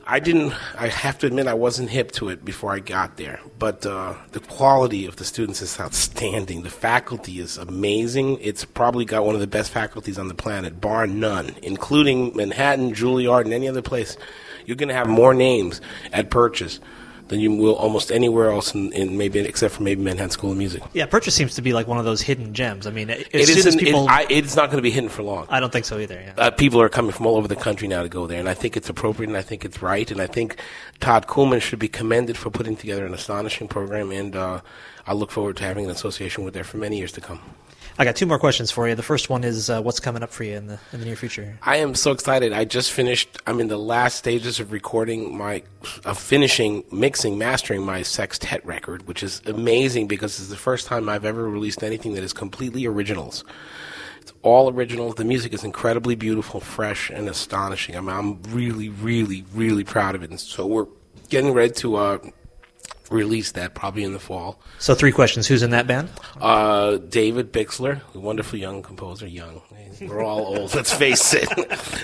I 0.04 0.18
didn't. 0.18 0.52
I 0.76 0.88
have 0.88 1.18
to 1.18 1.28
admit, 1.28 1.46
I 1.46 1.54
wasn't 1.54 1.90
hip 1.90 2.10
to 2.12 2.30
it 2.30 2.44
before 2.44 2.72
I 2.72 2.80
got 2.80 3.16
there. 3.16 3.38
But 3.60 3.86
uh, 3.86 4.14
the 4.32 4.40
quality 4.40 5.06
of 5.06 5.16
the 5.16 5.24
students 5.24 5.62
is 5.62 5.78
outstanding. 5.78 6.62
The 6.62 6.70
faculty 6.70 7.38
is 7.38 7.58
amazing. 7.58 8.38
It's 8.40 8.64
probably 8.64 9.04
got 9.04 9.24
one 9.24 9.36
of 9.36 9.40
the 9.40 9.46
best 9.46 9.70
faculties 9.70 10.18
on 10.18 10.26
the 10.26 10.34
planet, 10.34 10.80
bar 10.80 11.06
none, 11.06 11.54
including 11.62 12.36
Manhattan, 12.36 12.92
Juilliard, 12.92 13.44
and 13.44 13.52
any 13.52 13.68
other 13.68 13.82
place. 13.82 14.16
You're 14.66 14.76
going 14.76 14.88
to 14.88 14.94
have 14.94 15.08
more 15.08 15.32
names 15.32 15.80
at 16.12 16.28
Purchase 16.28 16.80
than 17.28 17.40
you 17.40 17.52
will 17.52 17.74
almost 17.76 18.10
anywhere 18.10 18.50
else 18.50 18.74
in, 18.74 18.92
in 18.92 19.16
maybe 19.16 19.38
except 19.40 19.74
for 19.74 19.82
maybe 19.82 20.02
Manhattan 20.02 20.30
School 20.30 20.52
of 20.52 20.56
Music. 20.56 20.82
Yeah, 20.92 21.06
Purchase 21.06 21.34
seems 21.34 21.54
to 21.56 21.62
be 21.62 21.72
like 21.72 21.86
one 21.86 21.98
of 21.98 22.04
those 22.04 22.22
hidden 22.22 22.54
gems. 22.54 22.86
I 22.86 22.90
mean, 22.90 23.10
as 23.10 23.20
It 23.32 23.46
soon 23.46 23.58
as 23.58 23.66
isn't. 23.66 23.80
people, 23.80 24.04
it, 24.04 24.10
I, 24.10 24.26
it's 24.30 24.56
not 24.56 24.66
going 24.66 24.78
to 24.78 24.82
be 24.82 24.90
hidden 24.90 25.10
for 25.10 25.22
long. 25.22 25.46
I 25.50 25.60
don't 25.60 25.72
think 25.72 25.84
so 25.84 25.98
either. 25.98 26.20
Yeah. 26.20 26.32
uh, 26.42 26.50
people 26.50 26.80
are 26.80 26.88
coming 26.88 27.12
from 27.12 27.26
all 27.26 27.36
over 27.36 27.48
the 27.48 27.56
country 27.56 27.86
now 27.88 28.02
to 28.02 28.08
go 28.08 28.26
there, 28.26 28.40
and 28.40 28.48
I 28.48 28.54
think 28.54 28.76
it's 28.76 28.88
appropriate, 28.88 29.28
and 29.28 29.36
I 29.36 29.42
think 29.42 29.64
it's 29.64 29.82
right, 29.82 30.10
and 30.10 30.20
I 30.20 30.26
think 30.26 30.56
Todd 31.00 31.26
Coolman 31.26 31.60
should 31.60 31.78
be 31.78 31.88
commended 31.88 32.36
for 32.36 32.50
putting 32.50 32.76
together 32.76 33.04
an 33.06 33.14
astonishing 33.14 33.68
program, 33.68 34.10
and 34.10 34.34
uh, 34.34 34.60
I 35.06 35.12
look 35.12 35.30
forward 35.30 35.56
to 35.58 35.64
having 35.64 35.84
an 35.84 35.90
association 35.90 36.44
with 36.44 36.54
there 36.54 36.64
for 36.64 36.78
many 36.78 36.98
years 36.98 37.12
to 37.12 37.20
come. 37.20 37.40
I 38.00 38.04
got 38.04 38.14
two 38.14 38.26
more 38.26 38.38
questions 38.38 38.70
for 38.70 38.88
you. 38.88 38.94
The 38.94 39.02
first 39.02 39.28
one 39.28 39.42
is 39.42 39.68
uh, 39.68 39.82
what's 39.82 39.98
coming 39.98 40.22
up 40.22 40.30
for 40.30 40.44
you 40.44 40.56
in 40.56 40.68
the 40.68 40.78
in 40.92 41.00
the 41.00 41.06
near 41.06 41.16
future? 41.16 41.58
I 41.62 41.78
am 41.78 41.96
so 41.96 42.12
excited. 42.12 42.52
I 42.52 42.64
just 42.64 42.92
finished. 42.92 43.38
I'm 43.44 43.58
in 43.58 43.66
the 43.66 43.76
last 43.76 44.18
stages 44.18 44.60
of 44.60 44.70
recording 44.70 45.36
my, 45.36 45.64
of 46.04 46.16
finishing, 46.16 46.84
mixing, 46.92 47.38
mastering 47.38 47.84
my 47.84 48.02
sextet 48.02 48.64
record, 48.64 49.08
which 49.08 49.24
is 49.24 49.42
amazing 49.46 50.06
because 50.06 50.38
it's 50.38 50.48
the 50.48 50.56
first 50.56 50.86
time 50.86 51.08
I've 51.08 51.24
ever 51.24 51.48
released 51.48 51.82
anything 51.82 52.14
that 52.14 52.22
is 52.22 52.32
completely 52.32 52.86
originals. 52.86 53.42
It's 54.20 54.32
all 54.42 54.70
originals. 54.70 55.16
The 55.16 55.24
music 55.24 55.52
is 55.52 55.64
incredibly 55.64 56.14
beautiful, 56.14 56.60
fresh, 56.60 57.10
and 57.10 57.28
astonishing. 57.28 57.96
I'm, 57.96 58.08
I'm 58.08 58.40
really, 58.44 58.90
really, 58.90 59.44
really 59.52 59.82
proud 59.82 60.14
of 60.14 60.22
it. 60.22 60.30
And 60.30 60.38
so 60.38 60.66
we're 60.66 60.86
getting 61.30 61.52
ready 61.52 61.72
to 61.72 61.96
uh, 61.96 62.18
release 63.10 63.52
that 63.52 63.74
probably 63.74 64.04
in 64.04 64.12
the 64.12 64.18
fall. 64.18 64.60
So 64.78 64.94
three 64.94 65.12
questions. 65.12 65.46
Who's 65.46 65.62
in 65.62 65.70
that 65.70 65.86
band? 65.86 66.08
Uh, 66.40 66.96
David 66.98 67.52
Bixler, 67.52 68.00
a 68.14 68.18
wonderful 68.18 68.58
young 68.58 68.82
composer. 68.82 69.26
Young. 69.26 69.62
We're 70.00 70.22
all 70.22 70.56
old, 70.58 70.74
let's 70.74 70.92
face 70.92 71.34
it. 71.34 71.48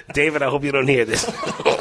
David, 0.15 0.43
I 0.43 0.51
hope 0.51 0.65
you 0.65 0.73
don't 0.73 0.89
hear 0.89 1.05
this. 1.05 1.31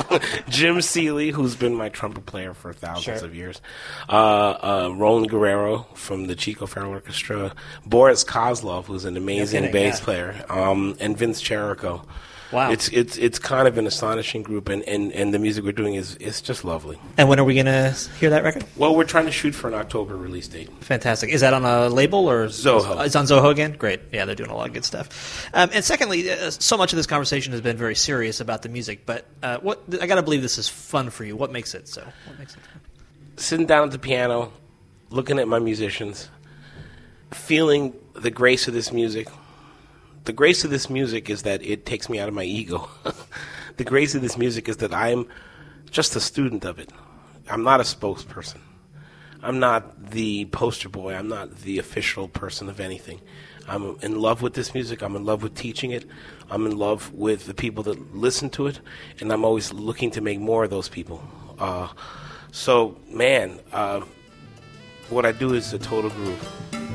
Jim 0.49 0.81
Seeley, 0.81 1.31
who's 1.31 1.55
been 1.55 1.73
my 1.73 1.89
trumpet 1.89 2.25
player 2.25 2.53
for 2.53 2.71
thousands 2.73 3.19
Sure. 3.19 3.27
of 3.27 3.33
years. 3.35 3.61
Uh, 4.07 4.13
uh, 4.13 4.93
Roland 4.95 5.29
Guerrero 5.29 5.87
from 5.95 6.27
the 6.27 6.35
Chico 6.35 6.65
O'Farrill 6.65 6.91
Orchestra. 6.91 7.53
Boris 7.85 8.23
Kozlov, 8.23 8.85
who's 8.85 9.05
an 9.05 9.17
amazing 9.17 9.61
kidding, 9.63 9.73
bass 9.73 9.99
yeah. 9.99 10.05
player. 10.05 10.45
Um, 10.49 10.95
and 10.99 11.17
Vince 11.17 11.41
Cherico. 11.41 12.05
Wow. 12.53 12.71
It's, 12.71 12.87
it's, 12.89 13.17
it's 13.17 13.39
kind 13.39 13.67
of 13.67 13.77
an 13.77 13.87
astonishing 13.87 14.43
group, 14.43 14.69
and, 14.69 14.83
and, 14.83 15.11
and 15.11 15.33
the 15.33 15.39
music 15.39 15.65
we're 15.65 15.71
doing 15.71 15.95
is 15.95 16.15
it's 16.21 16.41
just 16.41 16.63
lovely. 16.63 16.99
And 17.17 17.27
when 17.27 17.39
are 17.39 17.43
we 17.43 17.55
going 17.55 17.65
to 17.65 17.95
hear 18.19 18.29
that 18.29 18.43
record? 18.43 18.63
Well, 18.77 18.95
we're 18.95 19.03
trying 19.03 19.25
to 19.25 19.31
shoot 19.31 19.53
for 19.53 19.67
an 19.67 19.73
October 19.73 20.15
release 20.15 20.47
date. 20.47 20.69
Fantastic. 20.81 21.31
Is 21.31 21.41
that 21.41 21.53
on 21.53 21.65
a 21.65 21.89
label 21.89 22.29
or 22.29 22.47
Zoho. 22.47 23.05
It's 23.05 23.15
on 23.15 23.25
Zoho 23.25 23.49
again. 23.49 23.73
Great. 23.73 24.01
Yeah, 24.11 24.25
they're 24.25 24.35
doing 24.35 24.51
a 24.51 24.55
lot 24.55 24.67
of 24.67 24.73
good 24.73 24.85
stuff. 24.85 25.49
Um, 25.53 25.69
and 25.73 25.83
secondly, 25.83 26.29
uh, 26.29 26.51
so 26.51 26.77
much 26.77 26.93
of 26.93 26.97
this 26.97 27.07
conversation 27.07 27.51
has 27.51 27.61
been 27.61 27.77
very 27.77 27.95
serious 27.95 28.39
about 28.39 28.61
the 28.61 28.69
music, 28.69 29.05
but 29.05 29.25
uh, 29.41 29.57
what 29.57 29.81
I 29.99 30.05
got 30.07 30.15
to 30.15 30.23
believe 30.23 30.41
this 30.41 30.57
is 30.57 30.69
fun 30.69 31.09
for 31.09 31.25
you. 31.25 31.35
What 31.35 31.51
makes 31.51 31.73
it 31.73 31.87
so? 31.87 32.03
What 32.27 32.39
makes 32.39 32.53
it 32.53 32.59
fun? 32.61 32.79
sitting 33.37 33.65
down 33.65 33.85
at 33.85 33.91
the 33.91 33.99
piano, 33.99 34.51
looking 35.09 35.39
at 35.39 35.47
my 35.47 35.59
musicians, 35.59 36.29
feeling 37.31 37.93
the 38.13 38.31
grace 38.31 38.67
of 38.67 38.73
this 38.73 38.91
music. 38.91 39.27
The 40.25 40.33
grace 40.33 40.63
of 40.63 40.71
this 40.71 40.89
music 40.89 41.29
is 41.29 41.43
that 41.43 41.61
it 41.63 41.85
takes 41.85 42.07
me 42.07 42.19
out 42.19 42.29
of 42.29 42.33
my 42.33 42.43
ego. 42.43 42.89
the 43.77 43.83
grace 43.83 44.15
of 44.15 44.21
this 44.21 44.37
music 44.37 44.69
is 44.69 44.77
that 44.77 44.93
I'm 44.93 45.27
just 45.91 46.15
a 46.15 46.21
student 46.21 46.63
of 46.63 46.79
it. 46.79 46.91
I'm 47.49 47.63
not 47.63 47.81
a 47.81 47.83
spokesperson. 47.83 48.59
I'm 49.41 49.59
not 49.59 50.11
the 50.11 50.45
poster 50.45 50.87
boy. 50.87 51.13
I'm 51.13 51.27
not 51.27 51.57
the 51.57 51.77
official 51.77 52.29
person 52.29 52.69
of 52.69 52.79
anything. 52.79 53.19
I'm 53.67 53.97
in 54.01 54.19
love 54.19 54.41
with 54.41 54.53
this 54.53 54.73
music. 54.73 55.01
I'm 55.01 55.17
in 55.17 55.25
love 55.25 55.43
with 55.43 55.55
teaching 55.55 55.91
it. 55.91 56.05
I'm 56.49 56.65
in 56.65 56.77
love 56.77 57.13
with 57.13 57.45
the 57.45 57.53
people 57.53 57.83
that 57.83 58.15
listen 58.15 58.49
to 58.51 58.67
it, 58.67 58.79
and 59.19 59.31
I'm 59.31 59.43
always 59.43 59.73
looking 59.73 60.11
to 60.11 60.21
make 60.21 60.39
more 60.39 60.63
of 60.63 60.69
those 60.69 60.87
people. 60.87 61.21
Uh, 61.59 61.89
so, 62.51 62.97
man, 63.09 63.59
uh, 63.73 64.01
what 65.09 65.25
I 65.25 65.33
do 65.33 65.53
is 65.53 65.73
a 65.73 65.79
total 65.79 66.09
groove. 66.11 66.92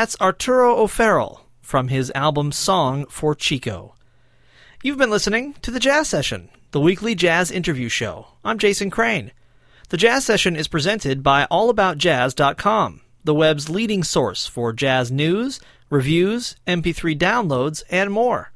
That's 0.00 0.18
Arturo 0.18 0.78
O'Farrill 0.78 1.42
from 1.60 1.88
his 1.88 2.10
album 2.14 2.52
Song 2.52 3.04
for 3.10 3.34
Chico. 3.34 3.96
You've 4.82 4.96
been 4.96 5.10
listening 5.10 5.52
to 5.60 5.70
The 5.70 5.78
Jazz 5.78 6.08
Session, 6.08 6.48
the 6.70 6.80
weekly 6.80 7.14
jazz 7.14 7.50
interview 7.50 7.90
show. 7.90 8.28
I'm 8.42 8.58
Jason 8.58 8.88
Crane. 8.88 9.30
The 9.90 9.98
Jazz 9.98 10.24
Session 10.24 10.56
is 10.56 10.68
presented 10.68 11.22
by 11.22 11.46
AllAboutJazz.com, 11.50 13.02
the 13.24 13.34
web's 13.34 13.68
leading 13.68 14.02
source 14.02 14.46
for 14.46 14.72
jazz 14.72 15.12
news, 15.12 15.60
reviews, 15.90 16.56
MP3 16.66 17.18
downloads, 17.18 17.82
and 17.90 18.10
more. 18.10 18.52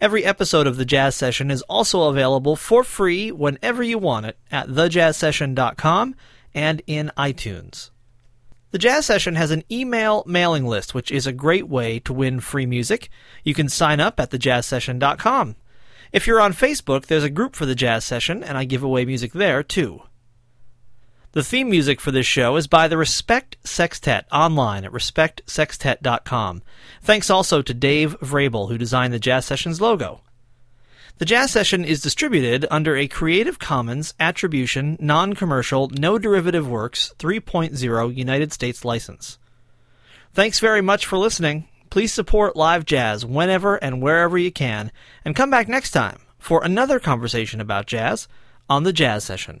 Every 0.00 0.24
episode 0.24 0.68
of 0.68 0.76
The 0.76 0.84
Jazz 0.84 1.16
Session 1.16 1.50
is 1.50 1.62
also 1.62 2.02
available 2.02 2.54
for 2.54 2.84
free 2.84 3.32
whenever 3.32 3.82
you 3.82 3.98
want 3.98 4.26
it 4.26 4.38
at 4.52 4.68
thejazzsession.com 4.68 6.14
and 6.54 6.82
in 6.86 7.10
iTunes. 7.16 7.90
The 8.70 8.78
Jazz 8.78 9.06
Session 9.06 9.34
has 9.36 9.50
an 9.50 9.64
email 9.70 10.22
mailing 10.26 10.66
list, 10.66 10.94
which 10.94 11.10
is 11.10 11.26
a 11.26 11.32
great 11.32 11.68
way 11.68 12.00
to 12.00 12.12
win 12.12 12.40
free 12.40 12.66
music. 12.66 13.08
You 13.42 13.54
can 13.54 13.68
sign 13.68 13.98
up 13.98 14.20
at 14.20 14.30
thejazzsession.com. 14.30 15.56
If 16.12 16.26
you're 16.26 16.40
on 16.40 16.52
Facebook, 16.52 17.06
there's 17.06 17.24
a 17.24 17.30
group 17.30 17.56
for 17.56 17.64
the 17.64 17.74
Jazz 17.74 18.04
Session, 18.04 18.44
and 18.44 18.58
I 18.58 18.64
give 18.64 18.82
away 18.82 19.06
music 19.06 19.32
there 19.32 19.62
too. 19.62 20.02
The 21.32 21.42
theme 21.42 21.70
music 21.70 22.00
for 22.00 22.10
this 22.10 22.26
show 22.26 22.56
is 22.56 22.66
by 22.66 22.88
the 22.88 22.96
Respect 22.96 23.56
Sextet 23.64 24.26
online 24.32 24.84
at 24.84 24.92
respectsextet.com. 24.92 26.62
Thanks 27.02 27.30
also 27.30 27.62
to 27.62 27.74
Dave 27.74 28.18
Vrabel, 28.20 28.68
who 28.68 28.78
designed 28.78 29.14
the 29.14 29.18
Jazz 29.18 29.46
Sessions 29.46 29.80
logo. 29.80 30.20
The 31.18 31.24
Jazz 31.24 31.50
Session 31.50 31.84
is 31.84 32.00
distributed 32.00 32.64
under 32.70 32.96
a 32.96 33.08
Creative 33.08 33.58
Commons 33.58 34.14
Attribution, 34.20 34.96
Non 35.00 35.32
Commercial, 35.32 35.88
No 35.88 36.16
Derivative 36.16 36.68
Works 36.68 37.12
3.0 37.18 38.14
United 38.14 38.52
States 38.52 38.84
license. 38.84 39.36
Thanks 40.32 40.60
very 40.60 40.80
much 40.80 41.06
for 41.06 41.18
listening. 41.18 41.66
Please 41.90 42.12
support 42.12 42.54
live 42.54 42.84
jazz 42.84 43.26
whenever 43.26 43.74
and 43.74 44.00
wherever 44.00 44.38
you 44.38 44.52
can, 44.52 44.92
and 45.24 45.34
come 45.34 45.50
back 45.50 45.66
next 45.66 45.90
time 45.90 46.20
for 46.38 46.62
another 46.62 47.00
conversation 47.00 47.60
about 47.60 47.86
jazz 47.86 48.28
on 48.70 48.84
the 48.84 48.92
Jazz 48.92 49.24
Session. 49.24 49.60